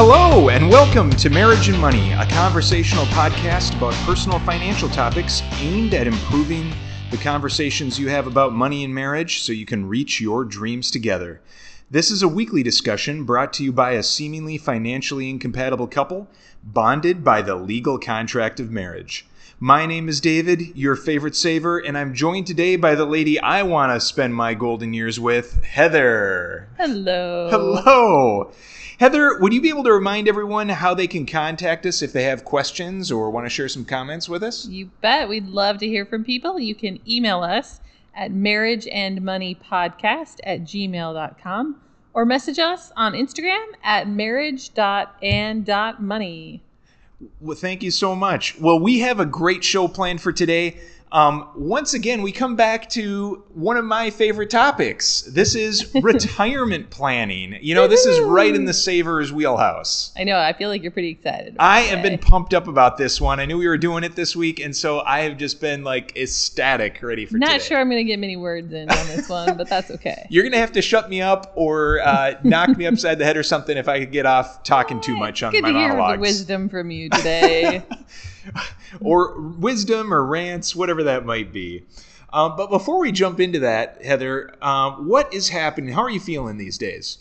Hello, 0.00 0.48
and 0.48 0.70
welcome 0.70 1.10
to 1.10 1.28
Marriage 1.28 1.68
and 1.68 1.76
Money, 1.80 2.12
a 2.12 2.24
conversational 2.26 3.04
podcast 3.06 3.76
about 3.76 3.94
personal 4.06 4.38
financial 4.38 4.88
topics 4.88 5.42
aimed 5.54 5.92
at 5.92 6.06
improving 6.06 6.72
the 7.10 7.16
conversations 7.16 7.98
you 7.98 8.08
have 8.08 8.28
about 8.28 8.52
money 8.52 8.84
and 8.84 8.94
marriage 8.94 9.42
so 9.42 9.50
you 9.50 9.66
can 9.66 9.88
reach 9.88 10.20
your 10.20 10.44
dreams 10.44 10.92
together. 10.92 11.40
This 11.90 12.12
is 12.12 12.22
a 12.22 12.28
weekly 12.28 12.62
discussion 12.62 13.24
brought 13.24 13.52
to 13.54 13.64
you 13.64 13.72
by 13.72 13.94
a 13.94 14.04
seemingly 14.04 14.56
financially 14.56 15.28
incompatible 15.28 15.88
couple 15.88 16.28
bonded 16.62 17.24
by 17.24 17.42
the 17.42 17.56
legal 17.56 17.98
contract 17.98 18.60
of 18.60 18.70
marriage. 18.70 19.26
My 19.60 19.86
name 19.86 20.08
is 20.08 20.20
David, 20.20 20.76
your 20.76 20.94
favorite 20.94 21.34
saver, 21.34 21.78
and 21.78 21.98
I'm 21.98 22.14
joined 22.14 22.46
today 22.46 22.76
by 22.76 22.94
the 22.94 23.04
lady 23.04 23.40
I 23.40 23.64
want 23.64 23.92
to 23.92 23.98
spend 23.98 24.36
my 24.36 24.54
golden 24.54 24.94
years 24.94 25.18
with, 25.18 25.64
Heather. 25.64 26.68
Hello. 26.76 27.48
Hello. 27.50 28.52
Heather, 29.00 29.36
would 29.40 29.52
you 29.52 29.60
be 29.60 29.68
able 29.68 29.82
to 29.82 29.92
remind 29.92 30.28
everyone 30.28 30.68
how 30.68 30.94
they 30.94 31.08
can 31.08 31.26
contact 31.26 31.86
us 31.86 32.02
if 32.02 32.12
they 32.12 32.22
have 32.22 32.44
questions 32.44 33.10
or 33.10 33.30
want 33.30 33.46
to 33.46 33.50
share 33.50 33.68
some 33.68 33.84
comments 33.84 34.28
with 34.28 34.44
us? 34.44 34.68
You 34.68 34.92
bet. 35.00 35.28
We'd 35.28 35.48
love 35.48 35.78
to 35.78 35.88
hear 35.88 36.06
from 36.06 36.22
people. 36.22 36.60
You 36.60 36.76
can 36.76 37.00
email 37.08 37.42
us 37.42 37.80
at 38.14 38.30
marriageandmoneypodcast 38.30 40.38
at 40.44 40.62
gmail.com 40.62 41.80
or 42.14 42.24
message 42.24 42.60
us 42.60 42.92
on 42.96 43.14
Instagram 43.14 43.66
at 43.82 44.08
marriage.and.money. 44.08 46.62
Well, 47.40 47.56
thank 47.56 47.82
you 47.82 47.90
so 47.90 48.14
much. 48.14 48.58
Well, 48.60 48.78
we 48.78 49.00
have 49.00 49.18
a 49.18 49.26
great 49.26 49.64
show 49.64 49.88
planned 49.88 50.20
for 50.20 50.32
today. 50.32 50.78
Um, 51.10 51.48
once 51.56 51.94
again, 51.94 52.22
we 52.22 52.32
come 52.32 52.56
back 52.56 52.88
to 52.90 53.44
one 53.54 53.76
of 53.76 53.84
my 53.84 54.10
favorite 54.10 54.50
topics. 54.50 55.22
This 55.22 55.54
is 55.54 55.94
retirement 56.02 56.90
planning. 56.90 57.58
You 57.60 57.74
know, 57.74 57.88
this 57.88 58.04
is 58.04 58.20
right 58.20 58.54
in 58.54 58.64
the 58.64 58.74
Savers 58.74 59.32
wheelhouse. 59.32 60.12
I 60.16 60.24
know. 60.24 60.38
I 60.38 60.52
feel 60.52 60.68
like 60.68 60.82
you're 60.82 60.92
pretty 60.92 61.10
excited. 61.10 61.56
I 61.58 61.80
have 61.80 62.02
been 62.02 62.18
pumped 62.18 62.52
up 62.52 62.68
about 62.68 62.98
this 62.98 63.20
one. 63.20 63.40
I 63.40 63.46
knew 63.46 63.58
we 63.58 63.68
were 63.68 63.78
doing 63.78 64.04
it 64.04 64.14
this 64.16 64.36
week, 64.36 64.60
and 64.60 64.76
so 64.76 65.00
I 65.00 65.20
have 65.20 65.38
just 65.38 65.60
been 65.60 65.82
like 65.82 66.16
ecstatic, 66.16 67.02
ready 67.02 67.24
for. 67.26 67.38
Not 67.38 67.52
today. 67.52 67.64
sure 67.64 67.78
I'm 67.78 67.88
going 67.88 68.04
to 68.04 68.10
get 68.10 68.18
many 68.18 68.36
words 68.36 68.72
in 68.72 68.90
on 68.90 69.06
this 69.06 69.28
one, 69.28 69.56
but 69.56 69.68
that's 69.68 69.90
okay. 69.90 70.26
You're 70.30 70.44
gonna 70.44 70.58
have 70.58 70.72
to 70.72 70.82
shut 70.82 71.08
me 71.08 71.22
up 71.22 71.52
or 71.54 72.00
uh, 72.00 72.34
knock 72.44 72.76
me 72.76 72.86
upside 72.86 73.18
the 73.18 73.24
head 73.24 73.36
or 73.36 73.42
something 73.42 73.76
if 73.76 73.88
I 73.88 73.98
could 74.00 74.12
get 74.12 74.26
off 74.26 74.62
talking 74.62 75.00
too 75.00 75.16
much 75.16 75.42
on 75.42 75.52
Good 75.52 75.62
my 75.62 75.72
to 75.72 75.78
hear 75.78 75.88
monologues. 75.88 76.16
the 76.16 76.20
wisdom 76.20 76.68
from 76.68 76.90
you 76.90 77.08
today. 77.10 77.82
or 79.00 79.40
wisdom 79.40 80.12
or 80.12 80.24
rants, 80.24 80.74
whatever 80.74 81.02
that 81.04 81.24
might 81.24 81.52
be. 81.52 81.84
Um, 82.32 82.56
but 82.56 82.68
before 82.68 82.98
we 82.98 83.12
jump 83.12 83.40
into 83.40 83.58
that, 83.60 84.04
Heather, 84.04 84.54
um, 84.62 85.08
what 85.08 85.32
is 85.32 85.48
happening? 85.48 85.94
How 85.94 86.02
are 86.02 86.10
you 86.10 86.20
feeling 86.20 86.58
these 86.58 86.76
days? 86.76 87.18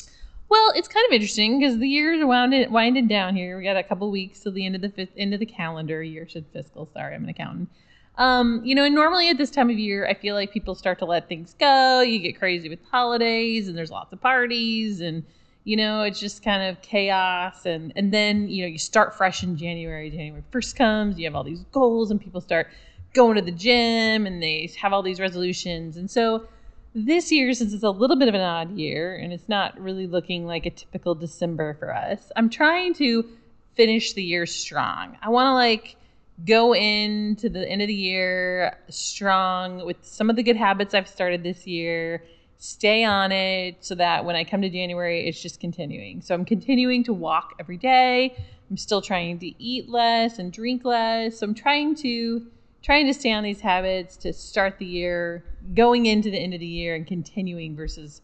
Well, 0.50 0.72
it's 0.76 0.88
kind 0.88 1.06
of 1.08 1.14
interesting 1.14 1.60
because 1.60 1.78
the 1.78 1.88
year's 1.88 2.24
winding, 2.24 2.72
winding 2.72 3.08
down 3.08 3.36
here. 3.36 3.58
We 3.58 3.64
got 3.64 3.78
a 3.78 3.84
couple 3.84 4.10
weeks 4.12 4.40
till 4.40 4.54
the 4.54 4.66
end 4.66 4.76
of 4.76 4.82
the 4.82 4.90
fifth, 4.90 5.12
end 5.18 5.34
of 5.34 5.40
the 5.40 5.46
calendar 5.46 6.02
year. 6.02 6.28
Should 6.28 6.46
fiscal. 6.54 6.90
Sorry, 6.94 7.16
I'm 7.16 7.24
an 7.24 7.30
accountant. 7.30 7.70
Um, 8.18 8.62
you 8.64 8.74
know, 8.74 8.84
and 8.84 8.96
normally 8.96 9.30
at 9.30 9.38
this 9.38 9.52
time 9.52 9.70
of 9.70 9.78
year, 9.78 10.08
I 10.08 10.14
feel 10.14 10.36
like 10.36 10.52
people 10.52 10.74
start 10.74 11.00
to 11.00 11.06
let 11.06 11.28
things 11.28 11.56
go. 11.60 12.02
You 12.02 12.20
get 12.20 12.40
crazy 12.40 12.70
with 12.70 12.80
holidays, 12.90 13.68
and 13.68 13.78
there's 13.78 13.92
lots 13.92 14.12
of 14.14 14.22
parties, 14.22 15.02
and 15.02 15.24
you 15.68 15.76
know, 15.76 16.04
it's 16.04 16.18
just 16.18 16.46
kind 16.46 16.64
of 16.64 16.82
chaos. 16.82 17.66
And 17.66 17.92
and 17.98 18.14
then 18.14 18.48
you 18.48 18.64
know, 18.64 18.70
you 18.70 18.78
start 18.78 19.14
fresh 19.14 19.44
in 19.44 19.58
January. 19.58 20.10
January 20.10 20.44
first 20.50 20.78
comes. 20.78 21.20
You 21.20 21.26
have 21.26 21.36
all 21.36 21.44
these 21.44 21.66
goals, 21.74 22.10
and 22.10 22.22
people 22.22 22.40
start 22.40 22.70
going 23.14 23.36
to 23.36 23.42
the 23.42 23.52
gym, 23.52 24.26
and 24.26 24.42
they 24.42 24.72
have 24.80 24.94
all 24.94 25.04
these 25.04 25.20
resolutions. 25.20 25.98
And 25.98 26.10
so 26.10 26.48
this 26.96 27.34
year, 27.34 27.54
since 27.54 27.74
it's 27.74 27.84
a 27.84 27.90
little 27.90 28.16
bit 28.16 28.30
of 28.30 28.34
an 28.34 28.40
odd 28.40 28.78
year 28.78 29.18
and 29.18 29.34
it's 29.34 29.50
not 29.50 29.78
really 29.80 30.08
looking 30.08 30.48
like 30.48 30.66
a 30.66 30.70
typical 30.70 31.14
December 31.14 31.76
for 31.76 31.94
us, 31.94 32.32
I'm 32.38 32.50
trying 32.50 32.94
to 32.96 33.28
finish 33.76 34.14
the 34.14 34.24
year 34.24 34.46
strong. 34.46 35.18
I 35.22 35.30
want 35.30 35.48
to 35.48 35.54
like 35.54 35.98
go 36.46 36.74
into 36.74 37.50
the 37.50 37.70
end 37.70 37.82
of 37.82 37.90
the 37.90 37.94
year 37.94 38.78
strong 38.88 39.86
with 39.86 39.98
some 40.02 40.30
of 40.30 40.38
the 40.38 40.44
good 40.44 40.56
habits 40.56 40.94
I've 40.94 41.10
started 41.10 41.44
this 41.44 41.68
year, 41.68 42.24
stay 42.58 43.04
on 43.04 43.32
it 43.32 43.78
so 43.84 43.96
that 43.96 44.26
when 44.26 44.36
I 44.36 44.44
come 44.44 44.62
to 44.62 44.70
January, 44.70 45.28
it's 45.28 45.42
just 45.42 45.60
continuing. 45.60 46.22
So 46.22 46.34
I'm 46.34 46.46
continuing 46.46 47.04
to 47.06 47.14
walk 47.14 47.54
every 47.60 47.78
day. 47.78 48.36
I'm 48.70 48.78
still 48.78 49.02
trying 49.02 49.40
to 49.40 49.64
eat 49.64 49.90
less 49.90 50.40
and 50.40 50.52
drink 50.52 50.84
less. 50.84 51.40
So 51.40 51.46
I'm 51.46 51.54
trying 51.54 51.96
to 51.96 52.46
trying 52.84 53.06
to 53.08 53.14
stay 53.14 53.32
on 53.32 53.44
these 53.44 53.60
habits 53.60 54.16
to 54.18 54.32
start 54.32 54.78
the 54.78 54.86
year, 54.86 55.44
going 55.74 56.06
into 56.06 56.32
the 56.32 56.38
end 56.38 56.54
of 56.54 56.60
the 56.60 56.68
year 56.68 56.96
and 56.96 57.06
continuing 57.06 57.76
versus, 57.76 58.22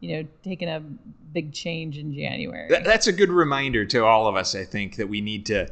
you 0.00 0.16
know, 0.16 0.28
taking 0.42 0.68
a 0.68 0.80
big 1.32 1.52
change 1.52 1.98
in 1.98 2.12
January. 2.12 2.68
That's 2.68 3.06
a 3.06 3.12
good 3.12 3.30
reminder 3.30 3.84
to 3.86 4.04
all 4.04 4.26
of 4.26 4.36
us, 4.36 4.54
I 4.54 4.64
think, 4.64 4.96
that 4.96 5.08
we 5.08 5.20
need 5.20 5.46
to 5.46 5.66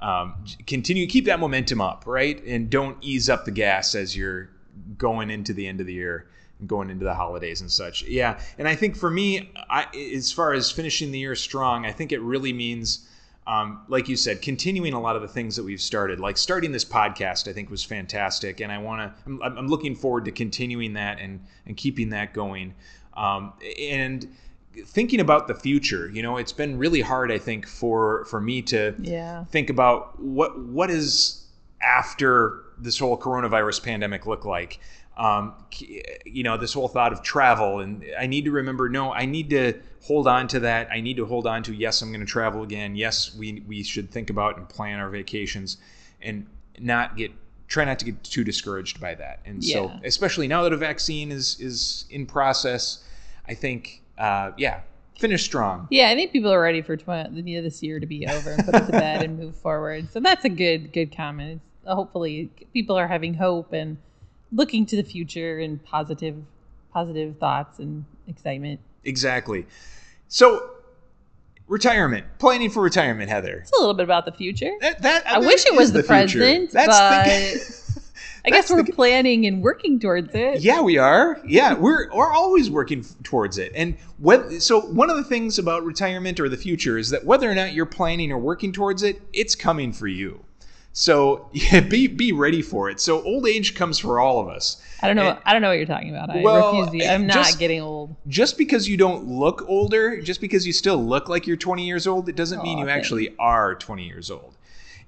um, 0.00 0.44
continue, 0.66 1.06
keep 1.06 1.26
that 1.26 1.38
momentum 1.38 1.80
up, 1.80 2.04
right? 2.06 2.42
And 2.44 2.70
don't 2.70 2.96
ease 3.02 3.28
up 3.28 3.44
the 3.44 3.50
gas 3.50 3.94
as 3.94 4.16
you're 4.16 4.48
going 4.96 5.30
into 5.30 5.52
the 5.52 5.66
end 5.66 5.80
of 5.80 5.86
the 5.86 5.92
year 5.92 6.28
going 6.66 6.90
into 6.90 7.04
the 7.04 7.14
holidays 7.14 7.60
and 7.60 7.70
such. 7.70 8.02
Yeah. 8.02 8.40
And 8.58 8.68
I 8.68 8.74
think 8.74 8.96
for 8.96 9.10
me, 9.10 9.50
I, 9.68 9.86
as 10.14 10.30
far 10.32 10.52
as 10.52 10.70
finishing 10.70 11.10
the 11.10 11.18
year 11.18 11.34
strong, 11.34 11.86
I 11.86 11.92
think 11.92 12.12
it 12.12 12.20
really 12.20 12.52
means 12.52 13.08
um, 13.46 13.82
like 13.88 14.08
you 14.08 14.16
said, 14.16 14.40
continuing 14.40 14.92
a 14.92 15.00
lot 15.00 15.16
of 15.16 15.22
the 15.22 15.28
things 15.28 15.56
that 15.56 15.64
we've 15.64 15.80
started, 15.80 16.20
like 16.20 16.38
starting 16.38 16.70
this 16.70 16.84
podcast, 16.84 17.48
I 17.48 17.52
think 17.52 17.70
was 17.70 17.82
fantastic, 17.82 18.60
and 18.60 18.70
I 18.70 18.78
want 18.78 19.00
to. 19.00 19.22
I'm, 19.26 19.42
I'm, 19.42 19.66
looking 19.66 19.96
forward 19.96 20.24
to 20.26 20.30
continuing 20.30 20.92
that 20.92 21.18
and 21.18 21.40
and 21.66 21.76
keeping 21.76 22.10
that 22.10 22.34
going, 22.34 22.72
um, 23.16 23.52
and 23.80 24.28
thinking 24.84 25.18
about 25.18 25.48
the 25.48 25.56
future. 25.56 26.08
You 26.08 26.22
know, 26.22 26.36
it's 26.36 26.52
been 26.52 26.78
really 26.78 27.00
hard, 27.00 27.32
I 27.32 27.38
think, 27.38 27.66
for 27.66 28.24
for 28.26 28.40
me 28.40 28.62
to 28.62 28.94
yeah. 29.00 29.44
think 29.46 29.70
about 29.70 30.20
what 30.20 30.56
what 30.60 30.88
is 30.88 31.44
after 31.82 32.62
this 32.78 32.98
whole 32.98 33.18
coronavirus 33.18 33.82
pandemic 33.82 34.24
look 34.24 34.44
like. 34.44 34.78
Um, 35.16 35.54
you 36.24 36.42
know, 36.42 36.56
this 36.56 36.72
whole 36.72 36.88
thought 36.88 37.12
of 37.12 37.22
travel, 37.22 37.80
and 37.80 38.04
I 38.18 38.26
need 38.26 38.46
to 38.46 38.50
remember. 38.50 38.88
No, 38.88 39.12
I 39.12 39.26
need 39.26 39.50
to 39.50 39.74
hold 40.02 40.26
on 40.26 40.48
to 40.48 40.60
that. 40.60 40.88
I 40.90 41.00
need 41.00 41.18
to 41.18 41.26
hold 41.26 41.46
on 41.46 41.62
to. 41.64 41.74
Yes, 41.74 42.00
I'm 42.00 42.08
going 42.10 42.20
to 42.20 42.26
travel 42.26 42.62
again. 42.62 42.96
Yes, 42.96 43.34
we 43.34 43.62
we 43.66 43.82
should 43.82 44.10
think 44.10 44.30
about 44.30 44.56
and 44.56 44.68
plan 44.68 44.98
our 44.98 45.10
vacations, 45.10 45.76
and 46.22 46.46
not 46.78 47.16
get 47.16 47.30
try 47.72 47.84
not 47.86 47.98
to 47.98 48.04
get 48.04 48.22
too 48.22 48.44
discouraged 48.44 49.00
by 49.00 49.14
that. 49.14 49.40
And 49.46 49.64
so, 49.64 49.90
especially 50.04 50.46
now 50.46 50.62
that 50.62 50.72
a 50.72 50.76
vaccine 50.76 51.32
is 51.32 51.58
is 51.60 52.04
in 52.10 52.26
process, 52.26 53.04
I 53.48 53.54
think, 53.54 54.02
uh, 54.18 54.52
yeah, 54.58 54.80
finish 55.18 55.42
strong. 55.44 55.88
Yeah, 55.90 56.10
I 56.10 56.14
think 56.14 56.32
people 56.32 56.52
are 56.52 56.60
ready 56.60 56.82
for 56.82 56.96
tw- 56.96 57.06
the 57.06 57.60
this 57.62 57.82
year 57.82 57.98
to 57.98 58.06
be 58.06 58.26
over 58.26 58.50
and 58.50 58.64
put 58.64 58.74
it 58.74 58.86
to 58.86 58.92
bed 58.92 59.22
and 59.22 59.38
move 59.40 59.56
forward. 59.56 60.10
So 60.12 60.20
that's 60.20 60.44
a 60.44 60.50
good 60.50 60.92
good 60.92 61.16
comment. 61.16 61.60
It's, 61.60 61.88
hopefully, 61.88 62.50
people 62.72 62.96
are 62.96 63.08
having 63.08 63.34
hope 63.34 63.72
and 63.72 63.96
looking 64.52 64.86
to 64.86 64.96
the 64.96 65.02
future 65.02 65.58
and 65.58 65.82
positive 65.84 66.36
positive 66.92 67.38
thoughts 67.38 67.78
and 67.78 68.04
excitement. 68.28 68.80
Exactly. 69.04 69.66
So, 70.28 70.70
retirement, 71.66 72.26
planning 72.38 72.70
for 72.70 72.82
retirement, 72.82 73.30
Heather. 73.30 73.58
It's 73.60 73.72
a 73.72 73.80
little 73.80 73.94
bit 73.94 74.04
about 74.04 74.26
the 74.26 74.32
future. 74.32 74.70
That, 74.80 75.02
that 75.02 75.26
I 75.26 75.38
wish 75.38 75.64
it 75.66 75.74
was 75.74 75.92
the, 75.92 76.02
future. 76.02 76.38
present, 76.38 76.70
That's 76.70 76.88
but 76.88 77.24
the, 77.24 78.02
I 78.44 78.50
guess 78.50 78.70
we're 78.70 78.82
the- 78.82 78.92
planning 78.92 79.46
and 79.46 79.62
working 79.62 79.98
towards 79.98 80.34
it. 80.34 80.60
Yeah, 80.60 80.82
we 80.82 80.98
are. 80.98 81.40
Yeah, 81.46 81.74
we're 81.74 82.12
we're 82.14 82.32
always 82.32 82.70
working 82.70 83.04
towards 83.22 83.56
it. 83.58 83.72
And 83.74 83.96
whether, 84.18 84.60
so 84.60 84.80
one 84.80 85.08
of 85.10 85.16
the 85.16 85.24
things 85.24 85.58
about 85.58 85.84
retirement 85.84 86.40
or 86.40 86.48
the 86.48 86.56
future 86.56 86.98
is 86.98 87.10
that 87.10 87.24
whether 87.24 87.50
or 87.50 87.54
not 87.54 87.72
you're 87.72 87.86
planning 87.86 88.30
or 88.32 88.38
working 88.38 88.72
towards 88.72 89.02
it, 89.02 89.20
it's 89.32 89.54
coming 89.54 89.92
for 89.92 90.08
you. 90.08 90.44
So 90.92 91.48
yeah, 91.52 91.80
be 91.80 92.06
be 92.06 92.32
ready 92.32 92.62
for 92.62 92.90
it. 92.90 93.00
So 93.00 93.22
old 93.22 93.46
age 93.46 93.74
comes 93.74 93.98
for 93.98 94.20
all 94.20 94.40
of 94.40 94.48
us. 94.48 94.82
I 95.00 95.06
don't 95.08 95.16
know. 95.16 95.30
And 95.30 95.38
I 95.44 95.52
don't 95.52 95.62
know 95.62 95.68
what 95.68 95.78
you're 95.78 95.86
talking 95.86 96.10
about. 96.10 96.30
I 96.30 96.42
Well, 96.42 96.82
refuse 96.82 97.02
to. 97.02 97.12
I'm 97.12 97.26
not 97.26 97.34
just- 97.34 97.58
getting 97.58 97.80
old. 97.80 98.14
just 98.28 98.56
because 98.56 98.88
you 98.88 98.96
don't 98.96 99.26
look 99.26 99.64
older, 99.68 100.20
just 100.20 100.40
because 100.40 100.66
you 100.66 100.72
still 100.72 101.02
look 101.02 101.28
like 101.28 101.46
you're 101.46 101.56
20 101.56 101.84
years 101.84 102.06
old, 102.06 102.28
it 102.28 102.36
doesn't 102.36 102.62
mean 102.62 102.78
you 102.78 102.86
thanks. 102.86 102.98
actually 103.06 103.34
are 103.38 103.74
20 103.74 104.06
years 104.06 104.30
old. 104.30 104.54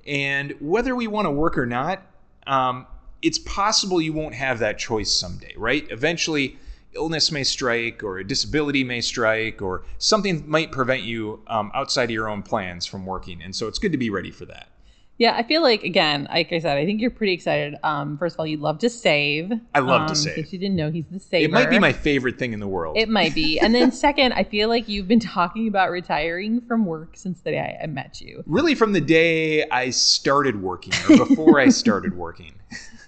And 0.06 0.54
whether 0.60 0.94
we 0.96 1.06
want 1.06 1.26
to 1.26 1.30
work 1.30 1.56
or 1.56 1.64
not, 1.66 2.02
um, 2.46 2.86
it's 3.22 3.38
possible 3.38 4.00
you 4.02 4.12
won't 4.12 4.34
have 4.34 4.58
that 4.58 4.78
choice 4.78 5.10
someday, 5.10 5.54
right? 5.56 5.86
Eventually, 5.90 6.58
illness 6.94 7.30
may 7.32 7.42
strike, 7.44 8.02
or 8.02 8.18
a 8.18 8.24
disability 8.24 8.84
may 8.84 9.00
strike, 9.00 9.62
or 9.62 9.84
something 9.98 10.44
might 10.46 10.72
prevent 10.72 11.02
you 11.04 11.40
um, 11.46 11.70
outside 11.74 12.04
of 12.04 12.10
your 12.10 12.28
own 12.28 12.42
plans 12.42 12.84
from 12.84 13.06
working. 13.06 13.40
And 13.42 13.54
so 13.56 13.66
it's 13.66 13.78
good 13.78 13.92
to 13.92 13.98
be 13.98 14.10
ready 14.10 14.30
for 14.30 14.44
that. 14.46 14.68
Yeah, 15.16 15.36
I 15.36 15.44
feel 15.44 15.62
like 15.62 15.84
again, 15.84 16.26
like 16.28 16.52
I 16.52 16.58
said, 16.58 16.76
I 16.76 16.84
think 16.84 17.00
you're 17.00 17.10
pretty 17.10 17.32
excited. 17.34 17.76
Um, 17.84 18.18
first 18.18 18.34
of 18.34 18.40
all, 18.40 18.46
you'd 18.48 18.60
love 18.60 18.80
to 18.80 18.90
save. 18.90 19.52
I 19.72 19.78
love 19.78 20.06
to 20.08 20.10
Um, 20.10 20.14
save. 20.16 20.36
In 20.38 20.42
case 20.42 20.52
you 20.52 20.58
didn't 20.58 20.74
know, 20.74 20.90
he's 20.90 21.04
the 21.08 21.20
saver. 21.20 21.44
It 21.44 21.52
might 21.52 21.70
be 21.70 21.78
my 21.78 21.92
favorite 21.92 22.36
thing 22.36 22.52
in 22.52 22.58
the 22.58 22.66
world. 22.66 22.96
It 22.98 23.08
might 23.08 23.32
be. 23.32 23.60
And 23.60 23.72
then 23.72 23.92
second, 24.06 24.32
I 24.32 24.42
feel 24.42 24.68
like 24.68 24.88
you've 24.88 25.06
been 25.06 25.20
talking 25.20 25.68
about 25.68 25.90
retiring 25.92 26.60
from 26.62 26.84
work 26.84 27.10
since 27.14 27.40
the 27.42 27.52
day 27.52 27.78
I, 27.80 27.84
I 27.84 27.86
met 27.86 28.20
you. 28.20 28.42
really, 28.46 28.74
from 28.74 28.92
the 28.92 29.00
day 29.00 29.68
I 29.68 29.90
started 29.90 30.60
working, 30.60 30.92
or 31.08 31.24
before 31.26 31.60
I 31.60 31.68
started 31.68 32.16
working. 32.18 32.52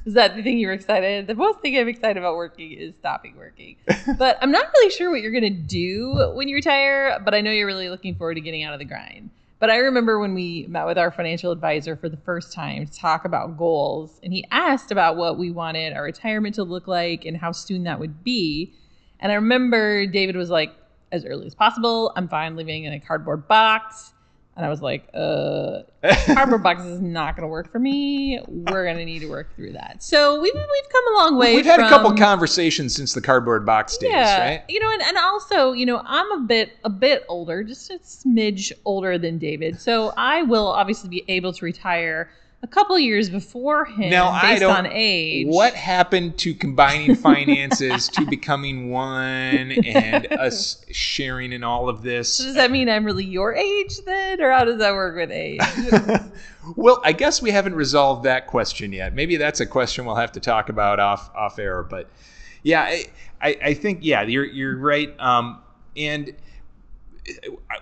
Is 0.04 0.14
that 0.14 0.36
the 0.36 0.42
thing 0.44 0.58
you 0.58 0.68
were 0.68 0.72
excited? 0.74 1.26
The 1.26 1.34
most 1.34 1.58
thing 1.58 1.76
I'm 1.76 1.88
excited 1.88 2.16
about 2.18 2.36
working 2.36 2.70
is 2.70 2.94
stopping 3.00 3.34
working. 3.36 3.74
but 4.16 4.38
I'm 4.40 4.52
not 4.52 4.66
really 4.74 4.90
sure 4.92 5.10
what 5.10 5.22
you're 5.22 5.32
gonna 5.32 5.50
do 5.50 6.30
when 6.36 6.46
you 6.46 6.54
retire. 6.54 7.18
But 7.24 7.34
I 7.34 7.40
know 7.40 7.50
you're 7.50 7.66
really 7.66 7.88
looking 7.88 8.14
forward 8.14 8.34
to 8.34 8.40
getting 8.40 8.62
out 8.62 8.72
of 8.74 8.78
the 8.78 8.84
grind. 8.84 9.30
But 9.58 9.70
I 9.70 9.76
remember 9.78 10.18
when 10.18 10.34
we 10.34 10.66
met 10.68 10.86
with 10.86 10.98
our 10.98 11.10
financial 11.10 11.50
advisor 11.50 11.96
for 11.96 12.08
the 12.08 12.18
first 12.18 12.52
time 12.52 12.86
to 12.86 12.92
talk 12.92 13.24
about 13.24 13.56
goals, 13.56 14.20
and 14.22 14.32
he 14.32 14.44
asked 14.50 14.90
about 14.90 15.16
what 15.16 15.38
we 15.38 15.50
wanted 15.50 15.94
our 15.94 16.02
retirement 16.02 16.54
to 16.56 16.62
look 16.62 16.86
like 16.86 17.24
and 17.24 17.36
how 17.36 17.52
soon 17.52 17.84
that 17.84 17.98
would 17.98 18.22
be. 18.22 18.74
And 19.18 19.32
I 19.32 19.36
remember 19.36 20.06
David 20.06 20.36
was 20.36 20.50
like, 20.50 20.74
as 21.12 21.24
early 21.24 21.46
as 21.46 21.54
possible. 21.54 22.12
I'm 22.16 22.28
fine 22.28 22.56
living 22.56 22.84
in 22.84 22.92
a 22.92 23.00
cardboard 23.00 23.48
box. 23.48 24.12
And 24.56 24.64
I 24.64 24.70
was 24.70 24.80
like, 24.80 25.06
uh, 25.12 25.82
cardboard 26.34 26.62
box 26.62 26.82
is 26.82 26.98
not 27.00 27.36
going 27.36 27.42
to 27.42 27.48
work 27.48 27.70
for 27.70 27.78
me. 27.78 28.40
We're 28.48 28.84
going 28.84 28.96
to 28.96 29.04
need 29.04 29.18
to 29.18 29.28
work 29.28 29.54
through 29.54 29.72
that. 29.72 30.02
So 30.02 30.40
we've, 30.40 30.54
we've 30.54 30.92
come 30.92 31.14
a 31.14 31.18
long 31.18 31.36
way. 31.36 31.54
We've 31.54 31.66
had 31.66 31.76
from, 31.76 31.84
a 31.84 31.88
couple 31.90 32.14
conversations 32.14 32.94
since 32.94 33.12
the 33.12 33.20
cardboard 33.20 33.66
box 33.66 33.98
days, 33.98 34.12
yeah, 34.12 34.40
right? 34.40 34.62
you 34.70 34.80
know, 34.80 34.90
and, 34.90 35.02
and 35.02 35.18
also, 35.18 35.72
you 35.72 35.84
know, 35.84 36.00
I'm 36.06 36.32
a 36.32 36.40
bit 36.40 36.72
a 36.84 36.90
bit 36.90 37.26
older, 37.28 37.62
just 37.64 37.90
a 37.90 37.98
smidge 37.98 38.72
older 38.86 39.18
than 39.18 39.36
David. 39.36 39.78
So 39.78 40.14
I 40.16 40.42
will 40.42 40.68
obviously 40.68 41.10
be 41.10 41.24
able 41.28 41.52
to 41.52 41.64
retire 41.64 42.30
a 42.66 42.68
couple 42.68 42.98
years 42.98 43.30
before 43.30 43.84
him 43.84 44.10
Now, 44.10 44.28
I 44.30 44.42
based 44.42 44.60
don't- 44.62 44.76
on 44.76 44.86
age. 44.90 45.46
What 45.46 45.74
happened 45.74 46.36
to 46.38 46.52
combining 46.52 47.14
finances 47.28 48.08
to 48.08 48.26
becoming 48.26 48.90
one 48.90 49.70
and 49.84 50.26
us 50.32 50.84
sharing 50.90 51.52
in 51.52 51.62
all 51.62 51.88
of 51.88 52.02
this? 52.02 52.32
So 52.34 52.44
does 52.44 52.54
that 52.56 52.72
mean 52.72 52.88
I'm 52.88 53.04
really 53.04 53.24
your 53.24 53.54
age 53.54 53.98
then, 54.04 54.40
or 54.42 54.50
how 54.50 54.64
does 54.64 54.78
that 54.78 54.92
work 54.94 55.14
with 55.14 55.30
age? 55.30 55.60
well, 56.76 57.00
I 57.04 57.12
guess 57.12 57.40
we 57.40 57.52
haven't 57.52 57.76
resolved 57.76 58.24
that 58.24 58.48
question 58.48 58.92
yet. 58.92 59.14
Maybe 59.14 59.36
that's 59.36 59.60
a 59.60 59.66
question 59.66 60.04
we'll 60.04 60.16
have 60.16 60.32
to 60.32 60.40
talk 60.40 60.68
about 60.68 60.98
off 60.98 61.30
off 61.36 61.60
air. 61.60 61.84
But 61.84 62.10
yeah, 62.64 62.82
I, 62.82 63.04
I, 63.40 63.56
I 63.62 63.74
think 63.74 64.00
yeah, 64.02 64.22
you're 64.22 64.44
you're 64.44 64.76
right. 64.76 65.14
Um, 65.20 65.60
and 65.96 66.34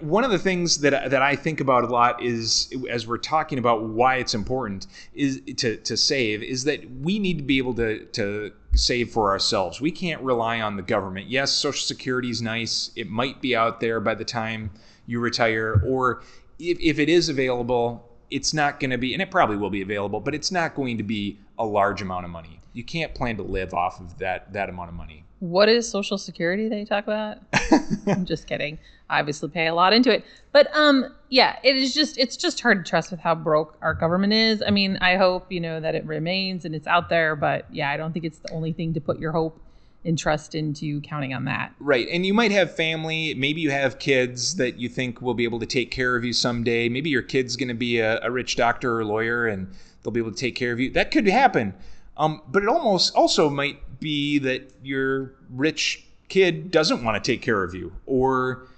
one 0.00 0.24
of 0.24 0.30
the 0.30 0.38
things 0.38 0.78
that 0.78 1.10
that 1.10 1.22
I 1.22 1.36
think 1.36 1.60
about 1.60 1.84
a 1.84 1.86
lot 1.86 2.22
is 2.22 2.72
as 2.90 3.06
we're 3.06 3.18
talking 3.18 3.58
about 3.58 3.84
why 3.84 4.16
it's 4.16 4.34
important 4.34 4.86
is 5.14 5.40
to 5.56 5.76
to 5.76 5.96
save 5.96 6.42
is 6.42 6.64
that 6.64 6.88
we 7.00 7.18
need 7.18 7.38
to 7.38 7.44
be 7.44 7.58
able 7.58 7.74
to 7.74 8.04
to 8.06 8.52
save 8.74 9.10
for 9.10 9.30
ourselves. 9.30 9.80
We 9.80 9.90
can't 9.90 10.20
rely 10.22 10.60
on 10.60 10.76
the 10.76 10.82
government. 10.82 11.28
Yes, 11.28 11.52
social 11.52 11.84
security 11.84 12.30
is 12.30 12.42
nice. 12.42 12.90
It 12.96 13.08
might 13.08 13.40
be 13.40 13.54
out 13.54 13.80
there 13.80 14.00
by 14.00 14.14
the 14.14 14.24
time 14.24 14.70
you 15.06 15.20
retire 15.20 15.82
or 15.86 16.22
if, 16.58 16.78
if 16.80 16.98
it 16.98 17.08
is 17.08 17.28
available, 17.28 18.08
it's 18.30 18.54
not 18.54 18.80
going 18.80 18.90
to 18.90 18.98
be 18.98 19.12
and 19.12 19.22
it 19.22 19.30
probably 19.30 19.56
will 19.56 19.70
be 19.70 19.82
available, 19.82 20.20
but 20.20 20.34
it's 20.34 20.50
not 20.50 20.74
going 20.74 20.96
to 20.98 21.04
be 21.04 21.38
a 21.58 21.64
large 21.64 22.02
amount 22.02 22.24
of 22.24 22.30
money. 22.30 22.60
You 22.72 22.82
can't 22.82 23.14
plan 23.14 23.36
to 23.36 23.42
live 23.42 23.74
off 23.74 24.00
of 24.00 24.18
that 24.18 24.52
that 24.54 24.68
amount 24.68 24.88
of 24.88 24.94
money. 24.94 25.23
What 25.40 25.68
is 25.68 25.88
Social 25.88 26.18
Security 26.18 26.68
that 26.68 26.78
you 26.78 26.86
talk 26.86 27.04
about? 27.04 27.38
I'm 28.06 28.24
just 28.24 28.46
kidding. 28.46 28.78
I 29.10 29.20
obviously 29.20 29.50
pay 29.50 29.66
a 29.66 29.74
lot 29.74 29.92
into 29.92 30.10
it, 30.10 30.24
but 30.52 30.74
um, 30.74 31.14
yeah, 31.28 31.58
it 31.62 31.76
is 31.76 31.92
just 31.92 32.16
it's 32.16 32.36
just 32.36 32.60
hard 32.60 32.84
to 32.84 32.88
trust 32.88 33.10
with 33.10 33.20
how 33.20 33.34
broke 33.34 33.76
our 33.82 33.92
government 33.92 34.32
is. 34.32 34.62
I 34.66 34.70
mean, 34.70 34.96
I 35.00 35.16
hope 35.16 35.52
you 35.52 35.60
know 35.60 35.80
that 35.80 35.94
it 35.94 36.06
remains 36.06 36.64
and 36.64 36.74
it's 36.74 36.86
out 36.86 37.10
there, 37.10 37.36
but 37.36 37.66
yeah, 37.70 37.90
I 37.90 37.96
don't 37.96 38.12
think 38.12 38.24
it's 38.24 38.38
the 38.38 38.50
only 38.52 38.72
thing 38.72 38.94
to 38.94 39.00
put 39.00 39.18
your 39.18 39.32
hope 39.32 39.60
and 40.04 40.18
trust 40.18 40.54
into 40.54 41.00
counting 41.00 41.32
on 41.32 41.44
that. 41.46 41.74
Right. 41.78 42.06
And 42.08 42.26
you 42.26 42.34
might 42.34 42.50
have 42.50 42.74
family. 42.74 43.34
Maybe 43.34 43.60
you 43.60 43.70
have 43.70 43.98
kids 43.98 44.56
that 44.56 44.78
you 44.78 44.88
think 44.88 45.22
will 45.22 45.34
be 45.34 45.44
able 45.44 45.60
to 45.60 45.66
take 45.66 45.90
care 45.90 46.14
of 46.14 46.24
you 46.24 46.32
someday. 46.32 46.88
Maybe 46.88 47.10
your 47.10 47.22
kid's 47.22 47.56
going 47.56 47.68
to 47.68 47.74
be 47.74 48.00
a, 48.00 48.20
a 48.22 48.30
rich 48.30 48.56
doctor 48.56 48.98
or 48.98 49.04
lawyer 49.04 49.46
and 49.46 49.72
they'll 50.02 50.12
be 50.12 50.20
able 50.20 50.32
to 50.32 50.36
take 50.36 50.56
care 50.56 50.72
of 50.72 50.80
you. 50.80 50.90
That 50.90 51.10
could 51.10 51.26
happen. 51.26 51.74
Um, 52.16 52.42
but 52.48 52.62
it 52.62 52.68
almost 52.68 53.14
also 53.14 53.50
might 53.50 53.93
be 54.04 54.38
that 54.40 54.70
your 54.84 55.32
rich 55.50 56.04
kid 56.28 56.70
doesn't 56.70 57.02
want 57.02 57.22
to 57.22 57.32
take 57.32 57.42
care 57.42 57.62
of 57.64 57.74
you 57.74 57.92
or 58.06 58.68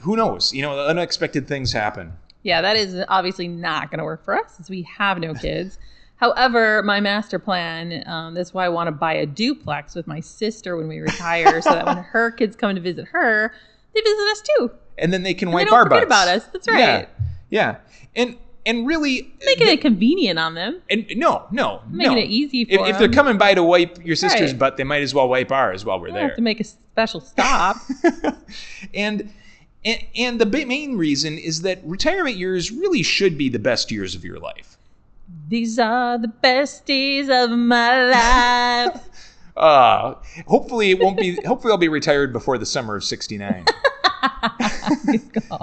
who 0.00 0.16
knows? 0.16 0.52
You 0.52 0.62
know, 0.62 0.78
unexpected 0.78 1.48
things 1.48 1.72
happen. 1.72 2.12
Yeah, 2.42 2.60
that 2.60 2.76
is 2.76 3.02
obviously 3.08 3.48
not 3.48 3.90
going 3.90 3.98
to 3.98 4.04
work 4.04 4.24
for 4.24 4.34
us 4.38 4.54
since 4.56 4.68
we 4.68 4.82
have 4.82 5.18
no 5.18 5.32
kids. 5.34 5.78
However, 6.16 6.82
my 6.82 7.00
master 7.00 7.38
plan, 7.38 8.02
um, 8.06 8.34
that's 8.34 8.54
why 8.54 8.64
I 8.64 8.68
want 8.68 8.86
to 8.88 8.92
buy 8.92 9.12
a 9.14 9.26
duplex 9.26 9.94
with 9.94 10.06
my 10.06 10.20
sister 10.20 10.76
when 10.76 10.88
we 10.88 10.98
retire 11.00 11.60
so 11.60 11.70
that 11.70 11.84
when 11.86 11.96
her 12.14 12.30
kids 12.30 12.56
come 12.56 12.74
to 12.74 12.80
visit 12.80 13.06
her, 13.08 13.52
they 13.94 14.00
visit 14.00 14.22
us 14.30 14.42
too. 14.42 14.70
And 14.98 15.12
then 15.12 15.22
they 15.24 15.34
can 15.34 15.48
And 15.48 15.54
wipe 15.54 15.66
they 15.66 15.70
don't 15.70 15.78
our 15.78 15.84
forget 15.84 16.08
butts. 16.08 16.24
about 16.24 16.28
us. 16.36 16.44
That's 16.52 16.68
right. 16.68 16.78
Yeah. 16.78 17.06
Yeah. 17.50 17.76
And 18.14 18.36
and 18.66 18.86
really 18.86 19.32
Making 19.46 19.68
it 19.68 19.80
convenient 19.80 20.38
on 20.38 20.54
them, 20.54 20.82
and 20.90 21.06
no, 21.16 21.46
no, 21.50 21.80
making 21.88 22.14
no. 22.16 22.18
it 22.20 22.24
easy 22.28 22.62
if, 22.62 22.78
for 22.80 22.86
if 22.88 22.98
they're 22.98 23.08
coming 23.08 23.38
by 23.38 23.54
to 23.54 23.62
wipe 23.62 24.04
your 24.04 24.16
sister's 24.16 24.50
Right. 24.50 24.58
butt, 24.58 24.76
they 24.76 24.84
might 24.84 25.02
as 25.02 25.14
well 25.14 25.28
wipe 25.28 25.50
ours 25.52 25.84
while 25.84 26.00
we're 26.00 26.08
They 26.08 26.14
there. 26.14 26.28
have 26.28 26.36
to 26.36 26.42
make 26.42 26.60
a 26.60 26.64
special 26.64 27.20
stop. 27.20 27.76
and, 28.94 29.32
and 29.84 30.04
and 30.16 30.40
the 30.40 30.46
main 30.46 30.98
reason 30.98 31.38
is 31.38 31.62
that 31.62 31.78
retirement 31.84 32.36
years 32.36 32.70
really 32.72 33.02
should 33.02 33.38
be 33.38 33.48
the 33.48 33.58
best 33.60 33.90
years 33.90 34.14
of 34.14 34.24
your 34.24 34.38
life. 34.38 34.76
These 35.48 35.78
are 35.78 36.18
the 36.18 36.28
best 36.28 36.86
days 36.86 37.28
of 37.30 37.50
my 37.50 38.04
life. 38.90 39.00
Uh, 39.56 40.14
hopefully 40.46 40.90
it 40.90 40.98
won't 41.00 41.18
be. 41.18 41.36
hopefully 41.46 41.70
I'll 41.70 41.78
be 41.78 41.88
retired 41.88 42.32
before 42.32 42.58
the 42.58 42.66
summer 42.66 42.96
of 42.96 43.04
'69. 43.04 43.64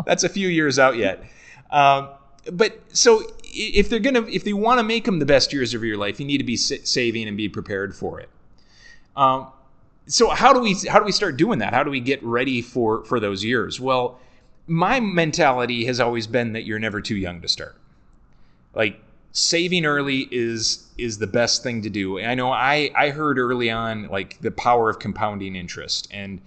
That's 0.05 0.23
a 0.23 0.29
few 0.29 0.47
years 0.47 0.79
out 0.79 0.97
yet. 0.97 1.23
Um, 1.69 2.09
but 2.51 2.79
so 2.95 3.23
if 3.43 3.89
they're 3.89 3.99
gonna, 3.99 4.23
if 4.23 4.43
they 4.43 4.53
want 4.53 4.79
to 4.79 4.83
make 4.83 5.05
them 5.05 5.19
the 5.19 5.25
best 5.25 5.53
years 5.53 5.73
of 5.73 5.83
your 5.83 5.97
life, 5.97 6.19
you 6.19 6.25
need 6.25 6.39
to 6.39 6.43
be 6.43 6.57
saving 6.57 7.27
and 7.27 7.37
be 7.37 7.47
prepared 7.47 7.95
for 7.95 8.19
it. 8.19 8.29
Um, 9.15 9.47
so 10.07 10.29
how 10.29 10.53
do 10.53 10.59
we 10.59 10.75
how 10.87 10.99
do 10.99 11.05
we 11.05 11.11
start 11.11 11.37
doing 11.37 11.59
that? 11.59 11.73
How 11.73 11.83
do 11.83 11.89
we 11.91 11.99
get 11.99 12.21
ready 12.23 12.61
for 12.61 13.03
for 13.05 13.19
those 13.19 13.43
years? 13.43 13.79
Well, 13.79 14.19
my 14.67 14.99
mentality 14.99 15.85
has 15.85 15.99
always 15.99 16.27
been 16.27 16.53
that 16.53 16.63
you're 16.65 16.79
never 16.79 17.01
too 17.01 17.15
young 17.15 17.41
to 17.41 17.47
start. 17.47 17.75
Like 18.73 18.99
saving 19.31 19.85
early 19.85 20.27
is 20.31 20.87
is 20.97 21.17
the 21.17 21.27
best 21.27 21.63
thing 21.63 21.81
to 21.83 21.89
do. 21.89 22.19
I 22.19 22.35
know 22.35 22.51
I 22.51 22.91
I 22.95 23.09
heard 23.09 23.37
early 23.37 23.69
on 23.69 24.07
like 24.07 24.39
the 24.41 24.51
power 24.51 24.89
of 24.89 24.99
compounding 24.99 25.55
interest 25.55 26.07
and 26.11 26.41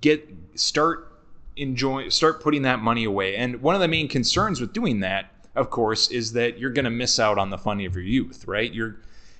get 0.00 0.28
start 0.54 1.12
enjoy 1.56 2.08
start 2.08 2.42
putting 2.42 2.62
that 2.62 2.80
money 2.80 3.04
away. 3.04 3.36
And 3.36 3.62
one 3.62 3.74
of 3.74 3.80
the 3.80 3.88
main 3.88 4.08
concerns 4.08 4.60
with 4.60 4.72
doing 4.72 5.00
that, 5.00 5.30
of 5.54 5.70
course, 5.70 6.10
is 6.10 6.32
that 6.32 6.58
you're 6.58 6.70
going 6.70 6.84
to 6.84 6.90
miss 6.90 7.18
out 7.18 7.38
on 7.38 7.50
the 7.50 7.58
fun 7.58 7.80
of 7.84 7.94
your 7.94 8.04
youth, 8.04 8.46
right? 8.46 8.72
You're 8.72 8.96